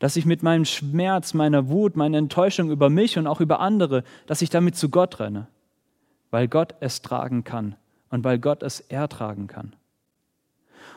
Dass 0.00 0.16
ich 0.16 0.26
mit 0.26 0.42
meinem 0.42 0.64
Schmerz, 0.64 1.34
meiner 1.34 1.68
Wut, 1.68 1.96
meiner 1.96 2.18
Enttäuschung 2.18 2.70
über 2.70 2.90
mich 2.90 3.18
und 3.18 3.26
auch 3.26 3.40
über 3.40 3.60
andere, 3.60 4.04
dass 4.26 4.42
ich 4.42 4.50
damit 4.50 4.76
zu 4.76 4.90
Gott 4.90 5.18
renne, 5.20 5.48
weil 6.30 6.48
Gott 6.48 6.74
es 6.80 7.02
tragen 7.02 7.44
kann 7.44 7.76
und 8.10 8.24
weil 8.24 8.38
Gott 8.38 8.62
es 8.62 8.80
ertragen 8.80 9.46
kann. 9.46 9.74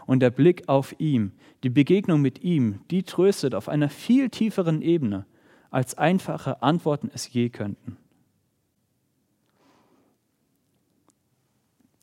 Und 0.05 0.19
der 0.19 0.29
Blick 0.29 0.67
auf 0.67 0.95
ihm, 0.99 1.31
die 1.63 1.69
Begegnung 1.69 2.21
mit 2.21 2.43
ihm, 2.43 2.81
die 2.89 3.03
tröstet 3.03 3.55
auf 3.55 3.69
einer 3.69 3.89
viel 3.89 4.29
tieferen 4.29 4.81
Ebene, 4.81 5.25
als 5.69 5.97
einfache 5.97 6.61
Antworten 6.61 7.09
es 7.13 7.31
je 7.31 7.49
könnten. 7.49 7.97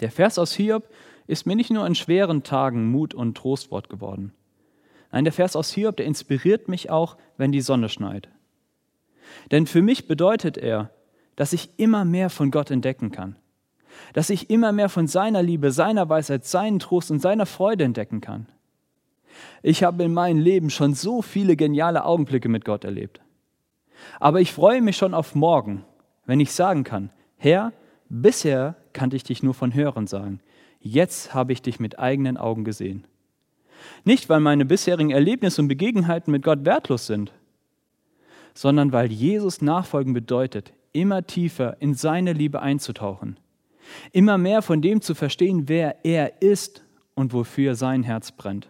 Der 0.01 0.11
Vers 0.11 0.39
aus 0.39 0.53
Hiob 0.55 0.89
ist 1.27 1.47
mir 1.47 1.57
nicht 1.57 1.71
nur 1.71 1.87
in 1.87 1.95
schweren 1.95 2.43
Tagen 2.43 2.91
Mut 2.91 3.15
und 3.15 3.37
Trostwort 3.37 3.89
geworden. 3.89 4.33
Nein, 5.11 5.25
der 5.25 5.33
Vers 5.33 5.57
aus 5.57 5.73
Hiob, 5.73 5.97
der 5.97 6.07
inspiriert 6.07 6.69
mich 6.69 6.91
auch, 6.91 7.17
wenn 7.37 7.53
die 7.53 7.61
Sonne 7.61 7.89
schneit. 7.89 8.29
Denn 9.51 9.67
für 9.67 9.83
mich 9.83 10.07
bedeutet 10.07 10.57
er, 10.57 10.91
dass 11.37 11.53
ich 11.53 11.71
immer 11.79 12.05
mehr 12.05 12.31
von 12.31 12.51
Gott 12.51 12.71
entdecken 12.71 13.11
kann. 13.11 13.37
Dass 14.13 14.31
ich 14.31 14.51
immer 14.51 14.73
mehr 14.73 14.89
von 14.89 15.07
seiner 15.07 15.43
Liebe, 15.43 15.71
seiner 15.71 16.09
Weisheit, 16.09 16.45
seinen 16.45 16.79
Trost 16.79 17.11
und 17.11 17.21
seiner 17.21 17.47
Freude 17.47 17.85
entdecken 17.85 18.21
kann. 18.21 18.47
Ich 19.63 19.85
habe 19.85 20.05
in 20.05 20.13
meinem 20.13 20.39
Leben 20.39 20.71
schon 20.71 20.95
so 20.95 21.23
viele 21.23 21.57
geniale 21.57 22.05
Augenblicke 22.05 22.49
mit 22.49 22.65
Gott 22.65 22.85
erlebt. 22.85 23.21
Aber 24.21 24.41
ich 24.41 24.53
freue 24.53 24.83
mich 24.83 24.97
schon 24.97 25.15
auf 25.15 25.35
morgen, 25.35 25.85
wenn 26.27 26.41
ich 26.41 26.53
sagen 26.53 26.85
kann, 26.85 27.11
Herr, 27.37 27.73
bisher 28.09 28.77
kannte 28.99 29.15
ich 29.15 29.23
dich 29.23 29.45
nur 29.45 29.55
von 29.55 29.75
Hören 29.75 30.09
sagen. 30.09 30.41
Jetzt 30.81 31.33
habe 31.33 31.53
ich 31.53 31.63
dich 31.63 31.79
mit 31.79 32.01
eigenen 32.01 32.37
Augen 32.37 32.65
gesehen. 32.65 33.07
Nicht, 34.05 34.29
weil 34.29 34.41
meine 34.41 34.65
bisherigen 34.65 35.11
Erlebnisse 35.11 35.63
und 35.63 35.69
Begebenheiten 35.69 36.33
mit 36.33 36.43
Gott 36.43 36.65
wertlos 36.65 37.07
sind, 37.07 37.33
sondern 38.55 38.91
weil 38.93 39.13
Jesus 39.13 39.63
Nachfolgen 39.63 40.15
bedeutet, 40.15 40.73
immer 40.93 41.25
tiefer 41.25 41.77
in 41.79 41.95
seine 41.95 42.33
Liebe 42.33 42.61
einzutauchen, 42.61 43.39
immer 44.11 44.37
mehr 44.37 44.63
von 44.63 44.83
dem 44.83 45.01
zu 45.01 45.15
verstehen, 45.15 45.69
wer 45.69 46.05
er 46.05 46.43
ist 46.43 46.83
und 47.15 47.33
wofür 47.33 47.77
sein 47.77 48.03
Herz 48.03 48.33
brennt. 48.33 48.69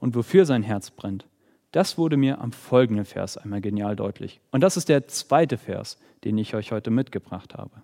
Und 0.00 0.14
wofür 0.14 0.46
sein 0.46 0.62
Herz 0.62 0.90
brennt, 0.90 1.26
das 1.72 1.98
wurde 1.98 2.16
mir 2.16 2.40
am 2.40 2.52
folgenden 2.52 3.04
Vers 3.04 3.36
einmal 3.36 3.60
genial 3.60 3.94
deutlich. 3.94 4.40
Und 4.52 4.62
das 4.62 4.78
ist 4.78 4.88
der 4.88 5.06
zweite 5.06 5.58
Vers, 5.58 5.98
den 6.24 6.38
ich 6.38 6.54
euch 6.54 6.72
heute 6.72 6.90
mitgebracht 6.90 7.54
habe. 7.54 7.82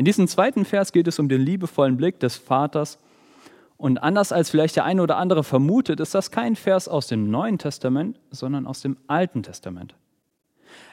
In 0.00 0.06
diesem 0.06 0.28
zweiten 0.28 0.64
Vers 0.64 0.92
geht 0.92 1.08
es 1.08 1.18
um 1.18 1.28
den 1.28 1.42
liebevollen 1.42 1.98
Blick 1.98 2.18
des 2.20 2.38
Vaters. 2.38 2.98
Und 3.76 3.98
anders 3.98 4.32
als 4.32 4.48
vielleicht 4.48 4.76
der 4.76 4.86
eine 4.86 5.02
oder 5.02 5.18
andere 5.18 5.44
vermutet, 5.44 6.00
ist 6.00 6.14
das 6.14 6.30
kein 6.30 6.56
Vers 6.56 6.88
aus 6.88 7.08
dem 7.08 7.30
Neuen 7.30 7.58
Testament, 7.58 8.18
sondern 8.30 8.66
aus 8.66 8.80
dem 8.80 8.96
Alten 9.08 9.42
Testament. 9.42 9.94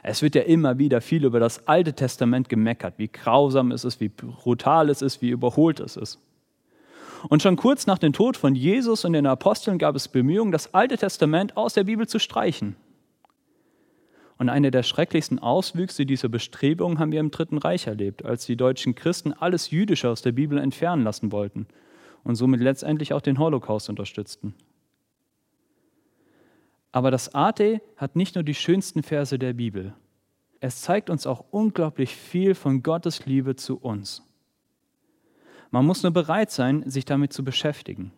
Es 0.04 0.22
wird 0.22 0.36
ja 0.36 0.42
immer 0.42 0.78
wieder 0.78 1.00
viel 1.00 1.24
über 1.24 1.40
das 1.40 1.70
Alte 1.70 1.94
Testament 1.94 2.50
gemeckert, 2.50 2.96
wie 2.98 3.08
grausam 3.08 3.72
es 3.72 3.86
ist, 3.86 4.02
wie 4.02 4.10
brutal 4.10 4.90
es 4.90 5.02
ist, 5.02 5.22
wie 5.22 5.30
überholt 5.30 5.80
es 5.80 5.96
ist. 5.96 6.20
Und 7.30 7.42
schon 7.42 7.56
kurz 7.56 7.88
nach 7.88 8.00
dem 8.00 8.12
Tod 8.12 8.36
von 8.36 8.56
Jesus 8.56 9.06
und 9.06 9.14
den 9.14 9.26
Aposteln 9.26 9.78
gab 9.78 9.96
es 9.96 10.10
Bemühungen, 10.10 10.52
das 10.52 10.74
Alte 10.74 10.98
Testament 10.98 11.56
aus 11.56 11.74
der 11.76 11.86
Bibel 11.86 12.10
zu 12.10 12.20
streichen. 12.20 12.76
Und 14.38 14.50
eine 14.50 14.70
der 14.70 14.84
schrecklichsten 14.84 15.40
Auswüchse 15.40 16.06
dieser 16.06 16.30
Bestrebungen 16.30 17.00
haben 17.00 17.12
wir 17.12 17.20
im 17.20 17.32
Dritten 17.32 17.58
Reich 17.58 17.88
erlebt, 17.88 18.24
als 18.24 18.46
die 18.46 18.56
deutschen 18.56 18.94
Christen 18.94 19.34
alles 19.34 19.72
Jüdische 19.72 20.10
aus 20.10 20.22
der 20.22 20.32
Bibel 20.32 20.60
entfernen 20.60 21.04
lassen 21.04 21.32
wollten 21.32 21.68
und 22.24 22.36
somit 22.36 22.62
letztendlich 22.62 23.14
auch 23.14 23.22
den 23.22 23.40
Holocaust 23.40 23.90
unterstützten. 23.90 24.54
Aber 26.92 27.10
das 27.10 27.34
Ate 27.34 27.82
hat 27.96 28.16
nicht 28.16 28.36
nur 28.36 28.44
die 28.44 28.54
schönsten 28.54 29.02
Verse 29.02 29.38
der 29.38 29.54
Bibel. 29.54 29.94
Es 30.60 30.82
zeigt 30.82 31.10
uns 31.10 31.28
auch 31.28 31.46
unglaublich 31.52 32.16
viel 32.16 32.56
von 32.56 32.84
Gottes 32.84 33.26
Liebe 33.26 33.56
zu 33.56 33.78
uns. 33.78 34.24
Man 35.70 35.86
muss 35.86 36.04
nur 36.04 36.14
bereit 36.14 36.50
sein, 36.52 36.90
sich 36.90 37.06
damit 37.06 37.34
zu 37.34 37.44
beschäftigen. 37.44 38.12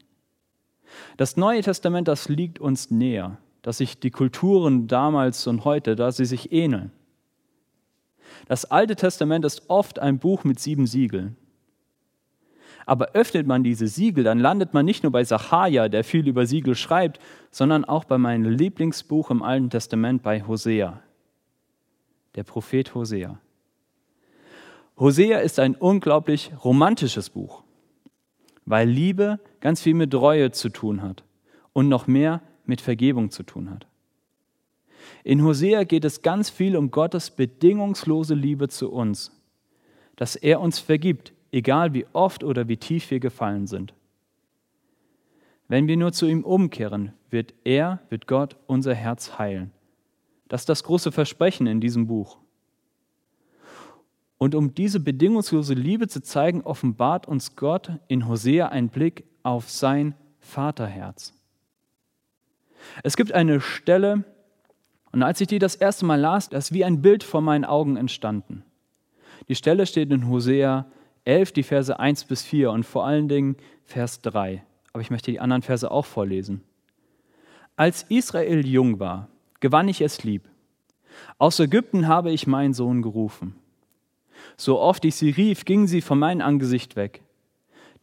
Das 1.17 1.37
Neue 1.37 1.61
Testament, 1.61 2.07
das 2.07 2.29
liegt 2.29 2.59
uns 2.59 2.91
näher 2.91 3.37
dass 3.61 3.77
sich 3.77 3.99
die 3.99 4.11
Kulturen 4.11 4.87
damals 4.87 5.45
und 5.47 5.65
heute, 5.65 5.95
da 5.95 6.11
sie 6.11 6.25
sich 6.25 6.51
ähneln. 6.51 6.91
Das 8.47 8.65
Alte 8.65 8.95
Testament 8.95 9.45
ist 9.45 9.69
oft 9.69 9.99
ein 9.99 10.19
Buch 10.19 10.43
mit 10.43 10.59
sieben 10.59 10.87
Siegeln. 10.87 11.35
Aber 12.85 13.11
öffnet 13.13 13.45
man 13.45 13.63
diese 13.63 13.87
Siegel, 13.87 14.23
dann 14.23 14.39
landet 14.39 14.73
man 14.73 14.85
nicht 14.85 15.03
nur 15.03 15.11
bei 15.11 15.23
Sacharja, 15.23 15.89
der 15.89 16.03
viel 16.03 16.27
über 16.27 16.45
Siegel 16.47 16.73
schreibt, 16.75 17.19
sondern 17.51 17.85
auch 17.85 18.03
bei 18.03 18.17
meinem 18.17 18.49
Lieblingsbuch 18.49 19.29
im 19.29 19.43
Alten 19.43 19.69
Testament 19.69 20.23
bei 20.23 20.41
Hosea, 20.41 20.99
der 22.35 22.43
Prophet 22.43 22.95
Hosea. 22.95 23.39
Hosea 24.97 25.39
ist 25.39 25.59
ein 25.59 25.75
unglaublich 25.75 26.51
romantisches 26.63 27.29
Buch, 27.29 27.63
weil 28.65 28.89
Liebe 28.89 29.39
ganz 29.59 29.81
viel 29.81 29.93
mit 29.93 30.15
Reue 30.15 30.51
zu 30.51 30.69
tun 30.69 31.03
hat 31.03 31.23
und 31.73 31.89
noch 31.89 32.07
mehr 32.07 32.41
mit 32.69 32.79
Vergebung 32.79 33.31
zu 33.31 33.43
tun 33.43 33.69
hat. 33.69 33.87
In 35.23 35.43
Hosea 35.43 35.83
geht 35.83 36.05
es 36.05 36.21
ganz 36.21 36.49
viel 36.49 36.77
um 36.77 36.91
Gottes 36.91 37.31
bedingungslose 37.31 38.35
Liebe 38.35 38.69
zu 38.69 38.91
uns, 38.91 39.31
dass 40.15 40.35
er 40.35 40.61
uns 40.61 40.79
vergibt, 40.79 41.33
egal 41.51 41.93
wie 41.93 42.05
oft 42.13 42.43
oder 42.43 42.67
wie 42.67 42.77
tief 42.77 43.09
wir 43.11 43.19
gefallen 43.19 43.67
sind. 43.67 43.93
Wenn 45.67 45.87
wir 45.87 45.97
nur 45.97 46.13
zu 46.13 46.27
ihm 46.27 46.43
umkehren, 46.43 47.13
wird 47.29 47.53
er, 47.63 47.99
wird 48.09 48.27
Gott 48.27 48.55
unser 48.67 48.95
Herz 48.95 49.37
heilen. 49.37 49.71
Das 50.47 50.61
ist 50.61 50.69
das 50.69 50.83
große 50.83 51.11
Versprechen 51.11 51.67
in 51.67 51.81
diesem 51.81 52.07
Buch. 52.07 52.37
Und 54.37 54.55
um 54.55 54.73
diese 54.73 54.99
bedingungslose 54.99 55.73
Liebe 55.73 56.07
zu 56.07 56.21
zeigen, 56.21 56.61
offenbart 56.61 57.27
uns 57.27 57.55
Gott 57.55 57.91
in 58.07 58.27
Hosea 58.27 58.69
einen 58.69 58.89
Blick 58.89 59.25
auf 59.43 59.69
sein 59.69 60.15
Vaterherz. 60.39 61.38
Es 63.03 63.17
gibt 63.17 63.31
eine 63.31 63.61
Stelle, 63.61 64.23
und 65.11 65.23
als 65.23 65.41
ich 65.41 65.47
die 65.47 65.59
das 65.59 65.75
erste 65.75 66.05
Mal 66.05 66.19
las, 66.19 66.49
das 66.49 66.65
ist 66.65 66.73
wie 66.73 66.85
ein 66.85 67.01
Bild 67.01 67.23
vor 67.23 67.41
meinen 67.41 67.65
Augen 67.65 67.97
entstanden. 67.97 68.63
Die 69.47 69.55
Stelle 69.55 69.85
steht 69.85 70.11
in 70.11 70.27
Hosea 70.27 70.85
11, 71.25 71.53
die 71.53 71.63
Verse 71.63 71.99
1 71.99 72.25
bis 72.25 72.43
4 72.43 72.71
und 72.71 72.85
vor 72.85 73.05
allen 73.05 73.27
Dingen 73.27 73.57
Vers 73.85 74.21
3. 74.21 74.63
Aber 74.93 75.01
ich 75.01 75.09
möchte 75.09 75.31
die 75.31 75.39
anderen 75.39 75.61
Verse 75.61 75.89
auch 75.89 76.05
vorlesen. 76.05 76.61
Als 77.75 78.03
Israel 78.09 78.65
jung 78.65 78.99
war, 78.99 79.29
gewann 79.59 79.87
ich 79.87 80.01
es 80.01 80.23
lieb. 80.23 80.49
Aus 81.37 81.59
Ägypten 81.59 82.07
habe 82.07 82.31
ich 82.31 82.47
meinen 82.47 82.73
Sohn 82.73 83.01
gerufen. 83.01 83.55
So 84.57 84.79
oft 84.79 85.05
ich 85.05 85.15
sie 85.15 85.29
rief, 85.29 85.65
gingen 85.65 85.87
sie 85.87 86.01
von 86.01 86.19
meinem 86.19 86.41
Angesicht 86.41 86.95
weg. 86.95 87.21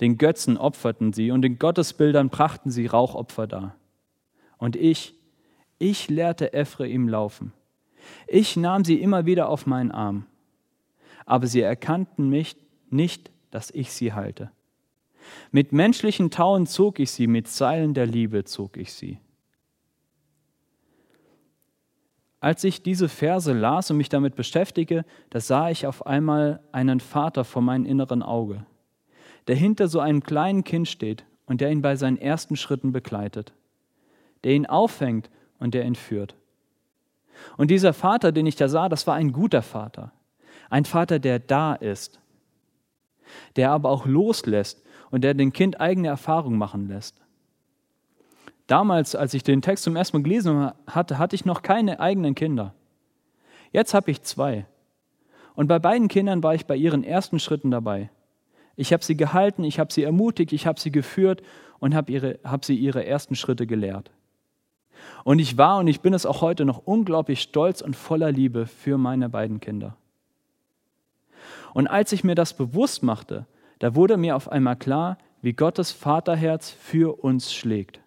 Den 0.01 0.19
Götzen 0.19 0.57
opferten 0.57 1.13
sie 1.13 1.31
und 1.31 1.43
den 1.43 1.59
Gottesbildern 1.59 2.29
brachten 2.29 2.71
sie 2.71 2.87
Rauchopfer 2.87 3.47
dar. 3.47 3.77
Und 4.59 4.77
ich, 4.77 5.15
Ich 5.79 6.09
lehrte 6.09 6.55
Ephraim 6.55 7.09
laufen. 7.09 7.53
Ich 8.27 8.57
nahm 8.57 8.85
sie 8.85 9.01
immer 9.01 9.27
wieder 9.27 9.49
auf 9.49 9.67
meinen 9.67 9.91
Arm. 9.91 10.27
Aber 11.27 11.47
sie 11.47 11.61
erkannten 11.61 12.31
mich 12.31 12.57
nicht, 12.89 13.31
dass 13.51 13.71
ich 13.71 13.93
sie 13.93 14.13
halte. 14.13 14.51
Mit 15.51 15.73
menschlichen 15.73 16.31
Tauen 16.31 16.67
zog 16.67 16.99
ich 17.01 17.11
sie, 17.11 17.27
mit 17.27 17.49
Seilen 17.49 17.95
der 17.95 18.07
Liebe 18.07 18.45
zog 18.45 18.77
ich 18.77 18.93
sie. 18.93 19.19
Als 22.39 22.63
ich 22.65 22.83
diese 22.83 23.09
Verse 23.09 23.53
las 23.53 23.91
und 23.91 23.97
mich 23.97 24.09
damit 24.09 24.37
beschäftige, 24.37 25.05
da 25.31 25.41
sah 25.41 25.71
ich 25.71 25.87
auf 25.87 26.07
einmal 26.07 26.61
einen 26.71 27.01
Vater 27.01 27.45
vor 27.45 27.63
meinem 27.63 27.87
inneren 27.87 28.23
Auge, 28.23 28.65
der 29.49 29.57
hinter 29.57 29.89
so 29.89 30.01
einem 30.01 30.23
kleinen 30.23 30.63
Kind 30.63 30.87
steht 30.87 31.25
und 31.47 31.61
der 31.61 31.71
ihn 31.71 31.83
bei 31.83 31.97
seinen 31.97 32.19
ersten 32.19 32.57
Schritten 32.57 32.93
begleitet, 32.93 33.53
der 34.47 34.55
ihn 34.55 34.67
auffängt 34.67 35.29
und 35.59 35.75
der 35.75 35.85
ihn 35.85 35.97
führt. 35.97 36.37
Und 37.57 37.69
dieser 37.73 37.93
Vater, 37.93 38.31
den 38.31 38.47
ich 38.47 38.55
da 38.55 38.69
sah, 38.69 38.89
das 38.89 39.05
war 39.09 39.17
ein 39.17 39.33
guter 39.33 39.61
Vater, 39.61 40.13
ein 40.71 40.85
Vater, 40.85 41.19
der 41.19 41.41
da 41.41 41.75
ist, 41.75 42.21
der 43.57 43.73
aber 43.73 43.91
auch 43.91 44.07
loslässt 44.07 44.85
und 45.11 45.25
der 45.25 45.35
den 45.35 45.53
Kind 45.53 45.81
eigene 45.81 46.07
Erfahrungen 46.07 46.59
machen 46.59 46.87
lässt. 46.87 47.21
Damals, 48.69 49.17
als 49.17 49.35
ich 49.35 49.43
den 49.43 49.63
Text 49.63 49.83
zum 49.83 49.97
ersten 49.97 50.19
Mal 50.19 50.23
gelesen 50.23 50.71
hatte, 50.87 51.19
hatte 51.19 51.35
ich 51.35 51.45
noch 51.45 51.63
keine 51.63 51.99
eigenen 51.99 52.37
Kinder. 52.37 52.73
Jetzt 53.73 53.95
habe 53.95 54.13
ich 54.13 54.23
zwei. 54.23 54.65
Und 55.57 55.67
bei 55.67 55.81
beiden 55.81 56.07
Kindern 56.07 56.45
war 56.45 56.55
ich 56.55 56.67
bei 56.67 56.77
ihren 56.77 57.03
ersten 57.03 57.41
Schritten 57.41 57.73
dabei. 57.73 58.11
Ich 58.77 58.93
habe 58.93 59.03
sie 59.03 59.17
gehalten, 59.17 59.65
ich 59.65 59.81
habe 59.81 59.93
sie 59.93 60.05
ermutigt, 60.05 60.53
ich 60.53 60.69
habe 60.69 60.79
sie 60.79 60.93
geführt 60.93 61.43
und 61.81 61.97
habe 61.97 62.39
hab 62.45 62.65
sie 62.65 62.77
ihre 62.77 63.05
ersten 63.05 63.35
Schritte 63.35 63.67
gelehrt. 63.67 64.13
Und 65.25 65.39
ich 65.39 65.59
war 65.59 65.79
und 65.79 65.89
ich 65.89 66.01
bin 66.01 66.15
es 66.15 66.27
auch 66.27 66.41
heute 66.41 66.65
noch 66.65 66.83
unglaublich 66.85 67.43
stolz 67.43 67.81
und 67.81 67.97
voller 67.97 68.33
Liebe 68.33 68.67
für 68.67 68.99
meine 68.99 69.29
beiden 69.29 69.61
Kinder. 69.61 69.97
Und 71.75 71.87
als 71.89 72.13
ich 72.13 72.25
mir 72.25 72.35
das 72.35 72.55
bewusst 72.55 73.03
machte, 73.03 73.47
da 73.79 73.95
wurde 73.95 74.17
mir 74.17 74.37
auf 74.37 74.51
einmal 74.51 74.77
klar, 74.77 75.19
wie 75.43 75.53
Gottes 75.53 75.93
Vaterherz 75.93 76.71
für 76.71 77.23
uns 77.23 77.53
schlägt. 77.53 78.01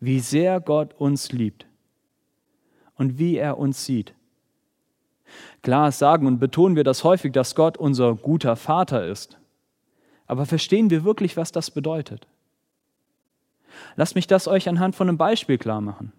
Wie 0.00 0.20
sehr 0.20 0.60
Gott 0.60 0.94
uns 0.98 1.32
liebt 1.32 1.66
und 2.96 3.18
wie 3.18 3.36
er 3.36 3.58
uns 3.58 3.84
sieht. 3.84 4.14
Klar 5.62 5.92
sagen 5.92 6.26
und 6.26 6.38
betonen 6.38 6.76
wir 6.76 6.84
das 6.84 7.04
häufig, 7.04 7.32
dass 7.32 7.54
Gott 7.54 7.76
unser 7.76 8.14
guter 8.14 8.56
Vater 8.56 9.06
ist. 9.06 9.38
Aber 10.26 10.46
verstehen 10.46 10.90
wir 10.90 11.04
wirklich, 11.04 11.36
was 11.36 11.52
das 11.52 11.70
bedeutet? 11.70 12.26
Lasst 13.96 14.14
mich 14.14 14.26
das 14.26 14.48
euch 14.48 14.68
anhand 14.68 14.96
von 14.96 15.08
einem 15.08 15.18
Beispiel 15.18 15.58
klar 15.58 15.80
machen. 15.80 16.12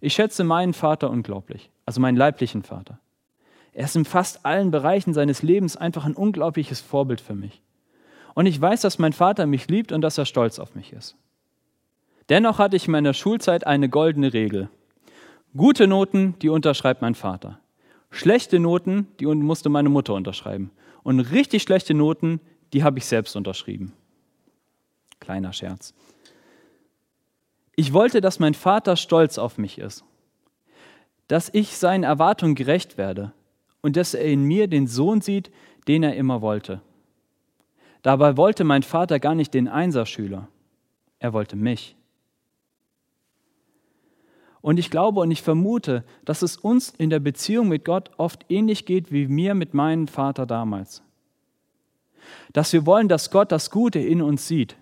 Ich 0.00 0.14
schätze 0.14 0.44
meinen 0.44 0.74
Vater 0.74 1.10
unglaublich, 1.10 1.70
also 1.86 2.00
meinen 2.00 2.16
leiblichen 2.16 2.62
Vater. 2.62 2.98
Er 3.72 3.84
ist 3.84 3.96
in 3.96 4.04
fast 4.04 4.44
allen 4.44 4.70
Bereichen 4.70 5.14
seines 5.14 5.42
Lebens 5.42 5.76
einfach 5.76 6.04
ein 6.04 6.14
unglaubliches 6.14 6.80
Vorbild 6.80 7.20
für 7.20 7.34
mich. 7.34 7.62
Und 8.34 8.46
ich 8.46 8.60
weiß, 8.60 8.80
dass 8.80 8.98
mein 8.98 9.12
Vater 9.12 9.46
mich 9.46 9.68
liebt 9.68 9.92
und 9.92 10.00
dass 10.00 10.18
er 10.18 10.26
stolz 10.26 10.58
auf 10.58 10.74
mich 10.74 10.92
ist. 10.92 11.16
Dennoch 12.28 12.58
hatte 12.58 12.76
ich 12.76 12.86
in 12.86 12.92
meiner 12.92 13.14
Schulzeit 13.14 13.66
eine 13.66 13.88
goldene 13.88 14.32
Regel. 14.32 14.68
Gute 15.56 15.86
Noten, 15.86 16.34
die 16.40 16.48
unterschreibt 16.48 17.02
mein 17.02 17.14
Vater. 17.14 17.58
Schlechte 18.10 18.58
Noten, 18.58 19.08
die 19.20 19.26
musste 19.26 19.68
meine 19.68 19.88
Mutter 19.88 20.14
unterschreiben. 20.14 20.70
Und 21.02 21.20
richtig 21.20 21.62
schlechte 21.62 21.94
Noten, 21.94 22.40
die 22.72 22.84
habe 22.84 22.98
ich 22.98 23.06
selbst 23.06 23.36
unterschrieben. 23.36 23.92
Kleiner 25.20 25.52
Scherz. 25.52 25.94
Ich 27.74 27.92
wollte, 27.92 28.20
dass 28.20 28.38
mein 28.38 28.54
Vater 28.54 28.96
stolz 28.96 29.38
auf 29.38 29.58
mich 29.58 29.78
ist, 29.78 30.04
dass 31.28 31.50
ich 31.52 31.76
seinen 31.76 32.04
Erwartungen 32.04 32.54
gerecht 32.54 32.98
werde 32.98 33.32
und 33.80 33.96
dass 33.96 34.14
er 34.14 34.24
in 34.24 34.44
mir 34.44 34.68
den 34.68 34.86
Sohn 34.86 35.20
sieht, 35.20 35.50
den 35.88 36.02
er 36.02 36.14
immer 36.14 36.42
wollte. 36.42 36.82
Dabei 38.02 38.36
wollte 38.36 38.64
mein 38.64 38.82
Vater 38.82 39.18
gar 39.20 39.34
nicht 39.34 39.54
den 39.54 39.68
Einserschüler, 39.68 40.48
er 41.18 41.32
wollte 41.32 41.56
mich. 41.56 41.96
Und 44.60 44.78
ich 44.78 44.90
glaube 44.90 45.20
und 45.20 45.30
ich 45.30 45.42
vermute, 45.42 46.04
dass 46.24 46.42
es 46.42 46.56
uns 46.56 46.90
in 46.90 47.10
der 47.10 47.18
Beziehung 47.18 47.68
mit 47.68 47.84
Gott 47.84 48.10
oft 48.16 48.44
ähnlich 48.48 48.86
geht 48.86 49.10
wie 49.10 49.26
mir 49.26 49.54
mit 49.54 49.74
meinem 49.74 50.06
Vater 50.06 50.46
damals. 50.46 51.02
Dass 52.52 52.72
wir 52.72 52.86
wollen, 52.86 53.08
dass 53.08 53.30
Gott 53.30 53.50
das 53.50 53.70
Gute 53.70 53.98
in 53.98 54.22
uns 54.22 54.46
sieht, 54.46 54.76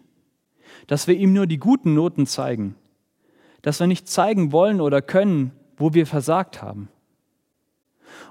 dass 0.86 1.06
wir 1.06 1.16
ihm 1.16 1.32
nur 1.32 1.46
die 1.46 1.58
guten 1.58 1.94
Noten 1.94 2.26
zeigen, 2.26 2.74
dass 3.62 3.80
wir 3.80 3.86
nicht 3.86 4.08
zeigen 4.08 4.52
wollen 4.52 4.80
oder 4.80 5.02
können, 5.02 5.52
wo 5.76 5.94
wir 5.94 6.06
versagt 6.06 6.62
haben. 6.62 6.88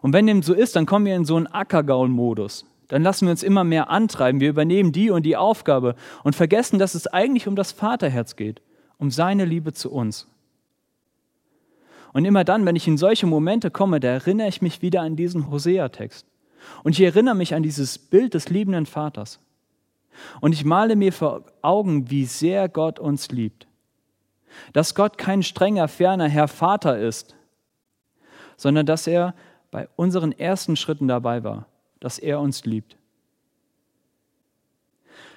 Und 0.01 0.13
wenn 0.13 0.27
dem 0.27 0.41
so 0.41 0.53
ist, 0.53 0.75
dann 0.75 0.85
kommen 0.85 1.05
wir 1.05 1.15
in 1.15 1.25
so 1.25 1.35
einen 1.35 1.47
Ackergaul-Modus. 1.47 2.65
Dann 2.87 3.03
lassen 3.03 3.27
wir 3.27 3.31
uns 3.31 3.43
immer 3.43 3.63
mehr 3.63 3.89
antreiben. 3.89 4.41
Wir 4.41 4.49
übernehmen 4.49 4.91
die 4.91 5.09
und 5.09 5.23
die 5.23 5.37
Aufgabe 5.37 5.95
und 6.23 6.35
vergessen, 6.35 6.79
dass 6.79 6.95
es 6.95 7.07
eigentlich 7.07 7.47
um 7.47 7.55
das 7.55 7.71
Vaterherz 7.71 8.35
geht, 8.35 8.61
um 8.97 9.11
seine 9.11 9.45
Liebe 9.45 9.73
zu 9.73 9.91
uns. 9.91 10.27
Und 12.13 12.25
immer 12.25 12.43
dann, 12.43 12.65
wenn 12.65 12.75
ich 12.75 12.87
in 12.87 12.97
solche 12.97 13.27
Momente 13.27 13.69
komme, 13.69 13.99
da 13.99 14.07
erinnere 14.09 14.47
ich 14.47 14.61
mich 14.61 14.81
wieder 14.81 15.01
an 15.01 15.15
diesen 15.15 15.51
Hosea-Text. 15.51 16.25
Und 16.83 16.93
ich 16.93 17.01
erinnere 17.01 17.35
mich 17.35 17.53
an 17.53 17.63
dieses 17.63 17.99
Bild 17.99 18.33
des 18.33 18.49
liebenden 18.49 18.87
Vaters. 18.87 19.39
Und 20.41 20.53
ich 20.53 20.65
male 20.65 20.95
mir 20.95 21.13
vor 21.13 21.43
Augen, 21.61 22.09
wie 22.09 22.25
sehr 22.25 22.69
Gott 22.69 22.99
uns 22.99 23.29
liebt. 23.29 23.67
Dass 24.73 24.95
Gott 24.95 25.17
kein 25.17 25.43
strenger, 25.43 25.87
ferner 25.87 26.27
Herr 26.27 26.47
Vater 26.47 26.97
ist, 26.97 27.35
sondern 28.57 28.85
dass 28.85 29.07
er 29.07 29.35
bei 29.71 29.87
unseren 29.95 30.31
ersten 30.31 30.75
Schritten 30.75 31.07
dabei 31.07 31.43
war, 31.43 31.67
dass 31.99 32.19
er 32.19 32.39
uns 32.39 32.65
liebt. 32.65 32.97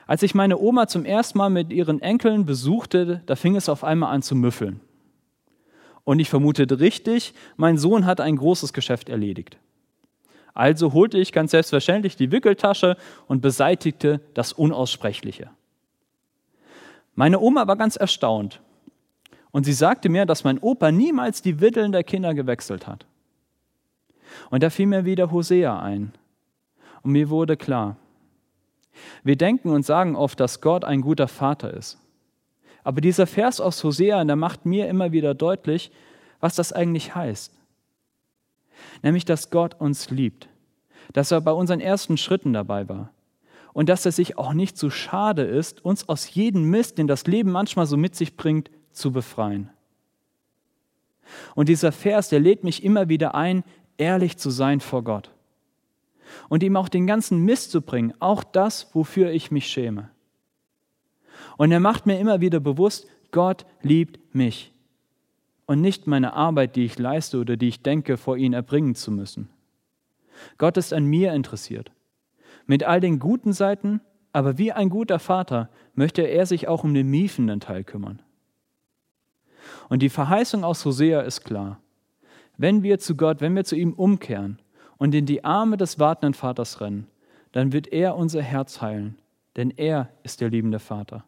Als 0.06 0.22
ich 0.22 0.34
meine 0.34 0.58
Oma 0.58 0.88
zum 0.88 1.04
ersten 1.04 1.38
Mal 1.38 1.50
mit 1.50 1.72
ihren 1.72 2.02
Enkeln 2.02 2.44
besuchte, 2.44 3.22
da 3.26 3.36
fing 3.36 3.56
es 3.56 3.68
auf 3.68 3.84
einmal 3.84 4.12
an 4.12 4.22
zu 4.22 4.34
müffeln. 4.34 4.80
Und 6.04 6.18
ich 6.18 6.28
vermutete 6.28 6.80
richtig, 6.80 7.34
mein 7.56 7.78
Sohn 7.78 8.06
hat 8.06 8.20
ein 8.20 8.36
großes 8.36 8.72
Geschäft 8.72 9.08
erledigt. 9.08 9.58
Also 10.54 10.92
holte 10.92 11.18
ich 11.18 11.32
ganz 11.32 11.52
selbstverständlich 11.52 12.16
die 12.16 12.30
Wickeltasche 12.30 12.96
und 13.26 13.40
beseitigte 13.40 14.20
das 14.34 14.52
Unaussprechliche. 14.52 15.50
Meine 17.14 17.40
Oma 17.40 17.66
war 17.66 17.76
ganz 17.76 17.96
erstaunt 17.96 18.60
und 19.50 19.64
sie 19.64 19.72
sagte 19.72 20.08
mir, 20.08 20.26
dass 20.26 20.44
mein 20.44 20.58
Opa 20.58 20.90
niemals 20.90 21.42
die 21.42 21.60
Witteln 21.60 21.92
der 21.92 22.04
Kinder 22.04 22.34
gewechselt 22.34 22.86
hat. 22.86 23.06
Und 24.50 24.62
da 24.62 24.70
fiel 24.70 24.86
mir 24.86 25.04
wieder 25.04 25.30
Hosea 25.30 25.78
ein. 25.80 26.12
Und 27.02 27.12
mir 27.12 27.28
wurde 27.28 27.56
klar, 27.56 27.96
wir 29.22 29.36
denken 29.36 29.70
und 29.70 29.84
sagen 29.84 30.16
oft, 30.16 30.38
dass 30.40 30.60
Gott 30.60 30.84
ein 30.84 31.00
guter 31.00 31.28
Vater 31.28 31.72
ist. 31.72 31.98
Aber 32.84 33.00
dieser 33.00 33.26
Vers 33.26 33.60
aus 33.60 33.82
Hosea, 33.84 34.24
der 34.24 34.36
macht 34.36 34.66
mir 34.66 34.88
immer 34.88 35.12
wieder 35.12 35.34
deutlich, 35.34 35.92
was 36.40 36.56
das 36.56 36.72
eigentlich 36.72 37.14
heißt. 37.14 37.52
Nämlich, 39.02 39.24
dass 39.24 39.50
Gott 39.50 39.80
uns 39.80 40.10
liebt, 40.10 40.48
dass 41.12 41.30
er 41.30 41.40
bei 41.40 41.52
unseren 41.52 41.80
ersten 41.80 42.16
Schritten 42.16 42.52
dabei 42.52 42.88
war 42.88 43.10
und 43.72 43.88
dass 43.88 44.04
er 44.04 44.12
sich 44.12 44.38
auch 44.38 44.52
nicht 44.52 44.76
zu 44.76 44.86
so 44.86 44.90
schade 44.90 45.42
ist, 45.42 45.84
uns 45.84 46.08
aus 46.08 46.34
jedem 46.34 46.70
Mist, 46.70 46.98
den 46.98 47.06
das 47.06 47.26
Leben 47.26 47.50
manchmal 47.50 47.86
so 47.86 47.96
mit 47.96 48.14
sich 48.14 48.36
bringt, 48.36 48.70
zu 48.92 49.12
befreien. 49.12 49.70
Und 51.54 51.68
dieser 51.68 51.92
Vers, 51.92 52.28
der 52.28 52.40
lädt 52.40 52.64
mich 52.64 52.84
immer 52.84 53.08
wieder 53.08 53.34
ein, 53.34 53.64
ehrlich 53.96 54.36
zu 54.36 54.50
sein 54.50 54.80
vor 54.80 55.02
Gott 55.02 55.30
und 56.48 56.62
ihm 56.62 56.76
auch 56.76 56.88
den 56.88 57.06
ganzen 57.06 57.44
Mist 57.44 57.70
zu 57.70 57.82
bringen, 57.82 58.14
auch 58.20 58.44
das, 58.44 58.88
wofür 58.94 59.30
ich 59.30 59.50
mich 59.50 59.66
schäme. 59.66 60.10
Und 61.56 61.72
er 61.72 61.80
macht 61.80 62.06
mir 62.06 62.18
immer 62.18 62.40
wieder 62.40 62.60
bewusst, 62.60 63.06
Gott 63.30 63.64
liebt 63.82 64.34
mich 64.34 64.72
und 65.72 65.80
nicht 65.80 66.06
meine 66.06 66.34
Arbeit, 66.34 66.76
die 66.76 66.84
ich 66.84 66.98
leiste 66.98 67.40
oder 67.40 67.56
die 67.56 67.68
ich 67.68 67.82
denke, 67.82 68.18
vor 68.18 68.36
ihn 68.36 68.52
erbringen 68.52 68.94
zu 68.94 69.10
müssen. 69.10 69.48
Gott 70.58 70.76
ist 70.76 70.92
an 70.92 71.06
mir 71.06 71.32
interessiert. 71.32 71.92
Mit 72.66 72.84
all 72.84 73.00
den 73.00 73.18
guten 73.18 73.54
Seiten, 73.54 74.02
aber 74.34 74.58
wie 74.58 74.72
ein 74.72 74.90
guter 74.90 75.18
Vater 75.18 75.70
möchte 75.94 76.20
er 76.20 76.44
sich 76.44 76.68
auch 76.68 76.84
um 76.84 76.92
den 76.92 77.08
miefenden 77.08 77.58
Teil 77.58 77.84
kümmern. 77.84 78.20
Und 79.88 80.02
die 80.02 80.10
Verheißung 80.10 80.62
aus 80.62 80.84
Hosea 80.84 81.22
ist 81.22 81.42
klar. 81.42 81.80
Wenn 82.58 82.82
wir 82.82 82.98
zu 82.98 83.16
Gott, 83.16 83.40
wenn 83.40 83.56
wir 83.56 83.64
zu 83.64 83.74
ihm 83.74 83.94
umkehren 83.94 84.58
und 84.98 85.14
in 85.14 85.24
die 85.24 85.42
Arme 85.42 85.78
des 85.78 85.98
wartenden 85.98 86.34
Vaters 86.34 86.82
rennen, 86.82 87.06
dann 87.52 87.72
wird 87.72 87.86
er 87.86 88.14
unser 88.16 88.42
Herz 88.42 88.82
heilen, 88.82 89.16
denn 89.56 89.70
er 89.70 90.10
ist 90.22 90.42
der 90.42 90.50
liebende 90.50 90.80
Vater. 90.80 91.24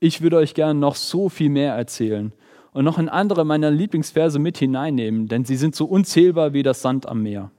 Ich 0.00 0.22
würde 0.22 0.38
euch 0.38 0.54
gerne 0.54 0.80
noch 0.80 0.94
so 0.94 1.28
viel 1.28 1.50
mehr 1.50 1.74
erzählen 1.74 2.32
und 2.72 2.84
noch 2.84 2.98
in 2.98 3.10
andere 3.10 3.44
meiner 3.44 3.70
Lieblingsverse 3.70 4.38
mit 4.38 4.56
hineinnehmen, 4.56 5.28
denn 5.28 5.44
sie 5.44 5.56
sind 5.56 5.76
so 5.76 5.84
unzählbar 5.84 6.54
wie 6.54 6.62
das 6.62 6.80
Sand 6.80 7.06
am 7.06 7.22
Meer. 7.22 7.50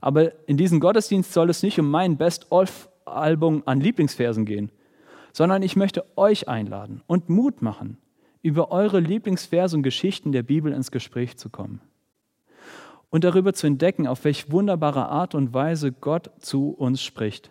Aber 0.00 0.32
in 0.48 0.56
diesem 0.56 0.78
Gottesdienst 0.78 1.32
soll 1.32 1.50
es 1.50 1.64
nicht 1.64 1.80
um 1.80 1.90
mein 1.90 2.16
Best-of-Album 2.16 3.64
an 3.66 3.80
Lieblingsversen 3.80 4.44
gehen, 4.44 4.70
sondern 5.32 5.62
ich 5.62 5.74
möchte 5.74 6.04
euch 6.16 6.48
einladen 6.48 7.02
und 7.08 7.28
Mut 7.28 7.62
machen, 7.62 7.98
über 8.40 8.70
eure 8.70 9.00
Lieblingsverse 9.00 9.76
und 9.76 9.82
Geschichten 9.82 10.30
der 10.30 10.44
Bibel 10.44 10.72
ins 10.72 10.92
Gespräch 10.92 11.36
zu 11.36 11.50
kommen 11.50 11.80
und 13.10 13.24
darüber 13.24 13.54
zu 13.54 13.66
entdecken, 13.66 14.06
auf 14.06 14.24
welch 14.24 14.52
wunderbare 14.52 15.08
Art 15.08 15.34
und 15.34 15.52
Weise 15.54 15.90
Gott 15.90 16.30
zu 16.38 16.70
uns 16.70 17.02
spricht 17.02 17.50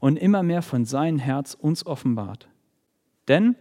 und 0.00 0.18
immer 0.18 0.42
mehr 0.42 0.62
von 0.62 0.84
seinem 0.84 1.18
Herz 1.18 1.54
uns 1.54 1.86
offenbart. 1.86 2.48
Denn, 3.28 3.56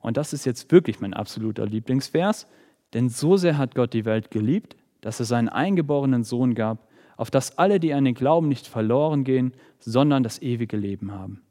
und 0.00 0.16
das 0.16 0.32
ist 0.32 0.44
jetzt 0.44 0.70
wirklich 0.72 1.00
mein 1.00 1.14
absoluter 1.14 1.66
Lieblingsvers, 1.66 2.46
denn 2.94 3.08
so 3.08 3.36
sehr 3.36 3.58
hat 3.58 3.74
Gott 3.74 3.92
die 3.92 4.04
Welt 4.04 4.30
geliebt, 4.30 4.76
dass 5.00 5.20
er 5.20 5.26
seinen 5.26 5.48
eingeborenen 5.48 6.24
Sohn 6.24 6.54
gab, 6.54 6.88
auf 7.16 7.30
dass 7.30 7.58
alle, 7.58 7.80
die 7.80 7.92
an 7.92 8.04
den 8.04 8.14
Glauben 8.14 8.48
nicht 8.48 8.66
verloren 8.66 9.24
gehen, 9.24 9.52
sondern 9.78 10.22
das 10.22 10.40
ewige 10.40 10.76
Leben 10.76 11.12
haben. 11.12 11.42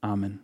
Amen. 0.00 0.40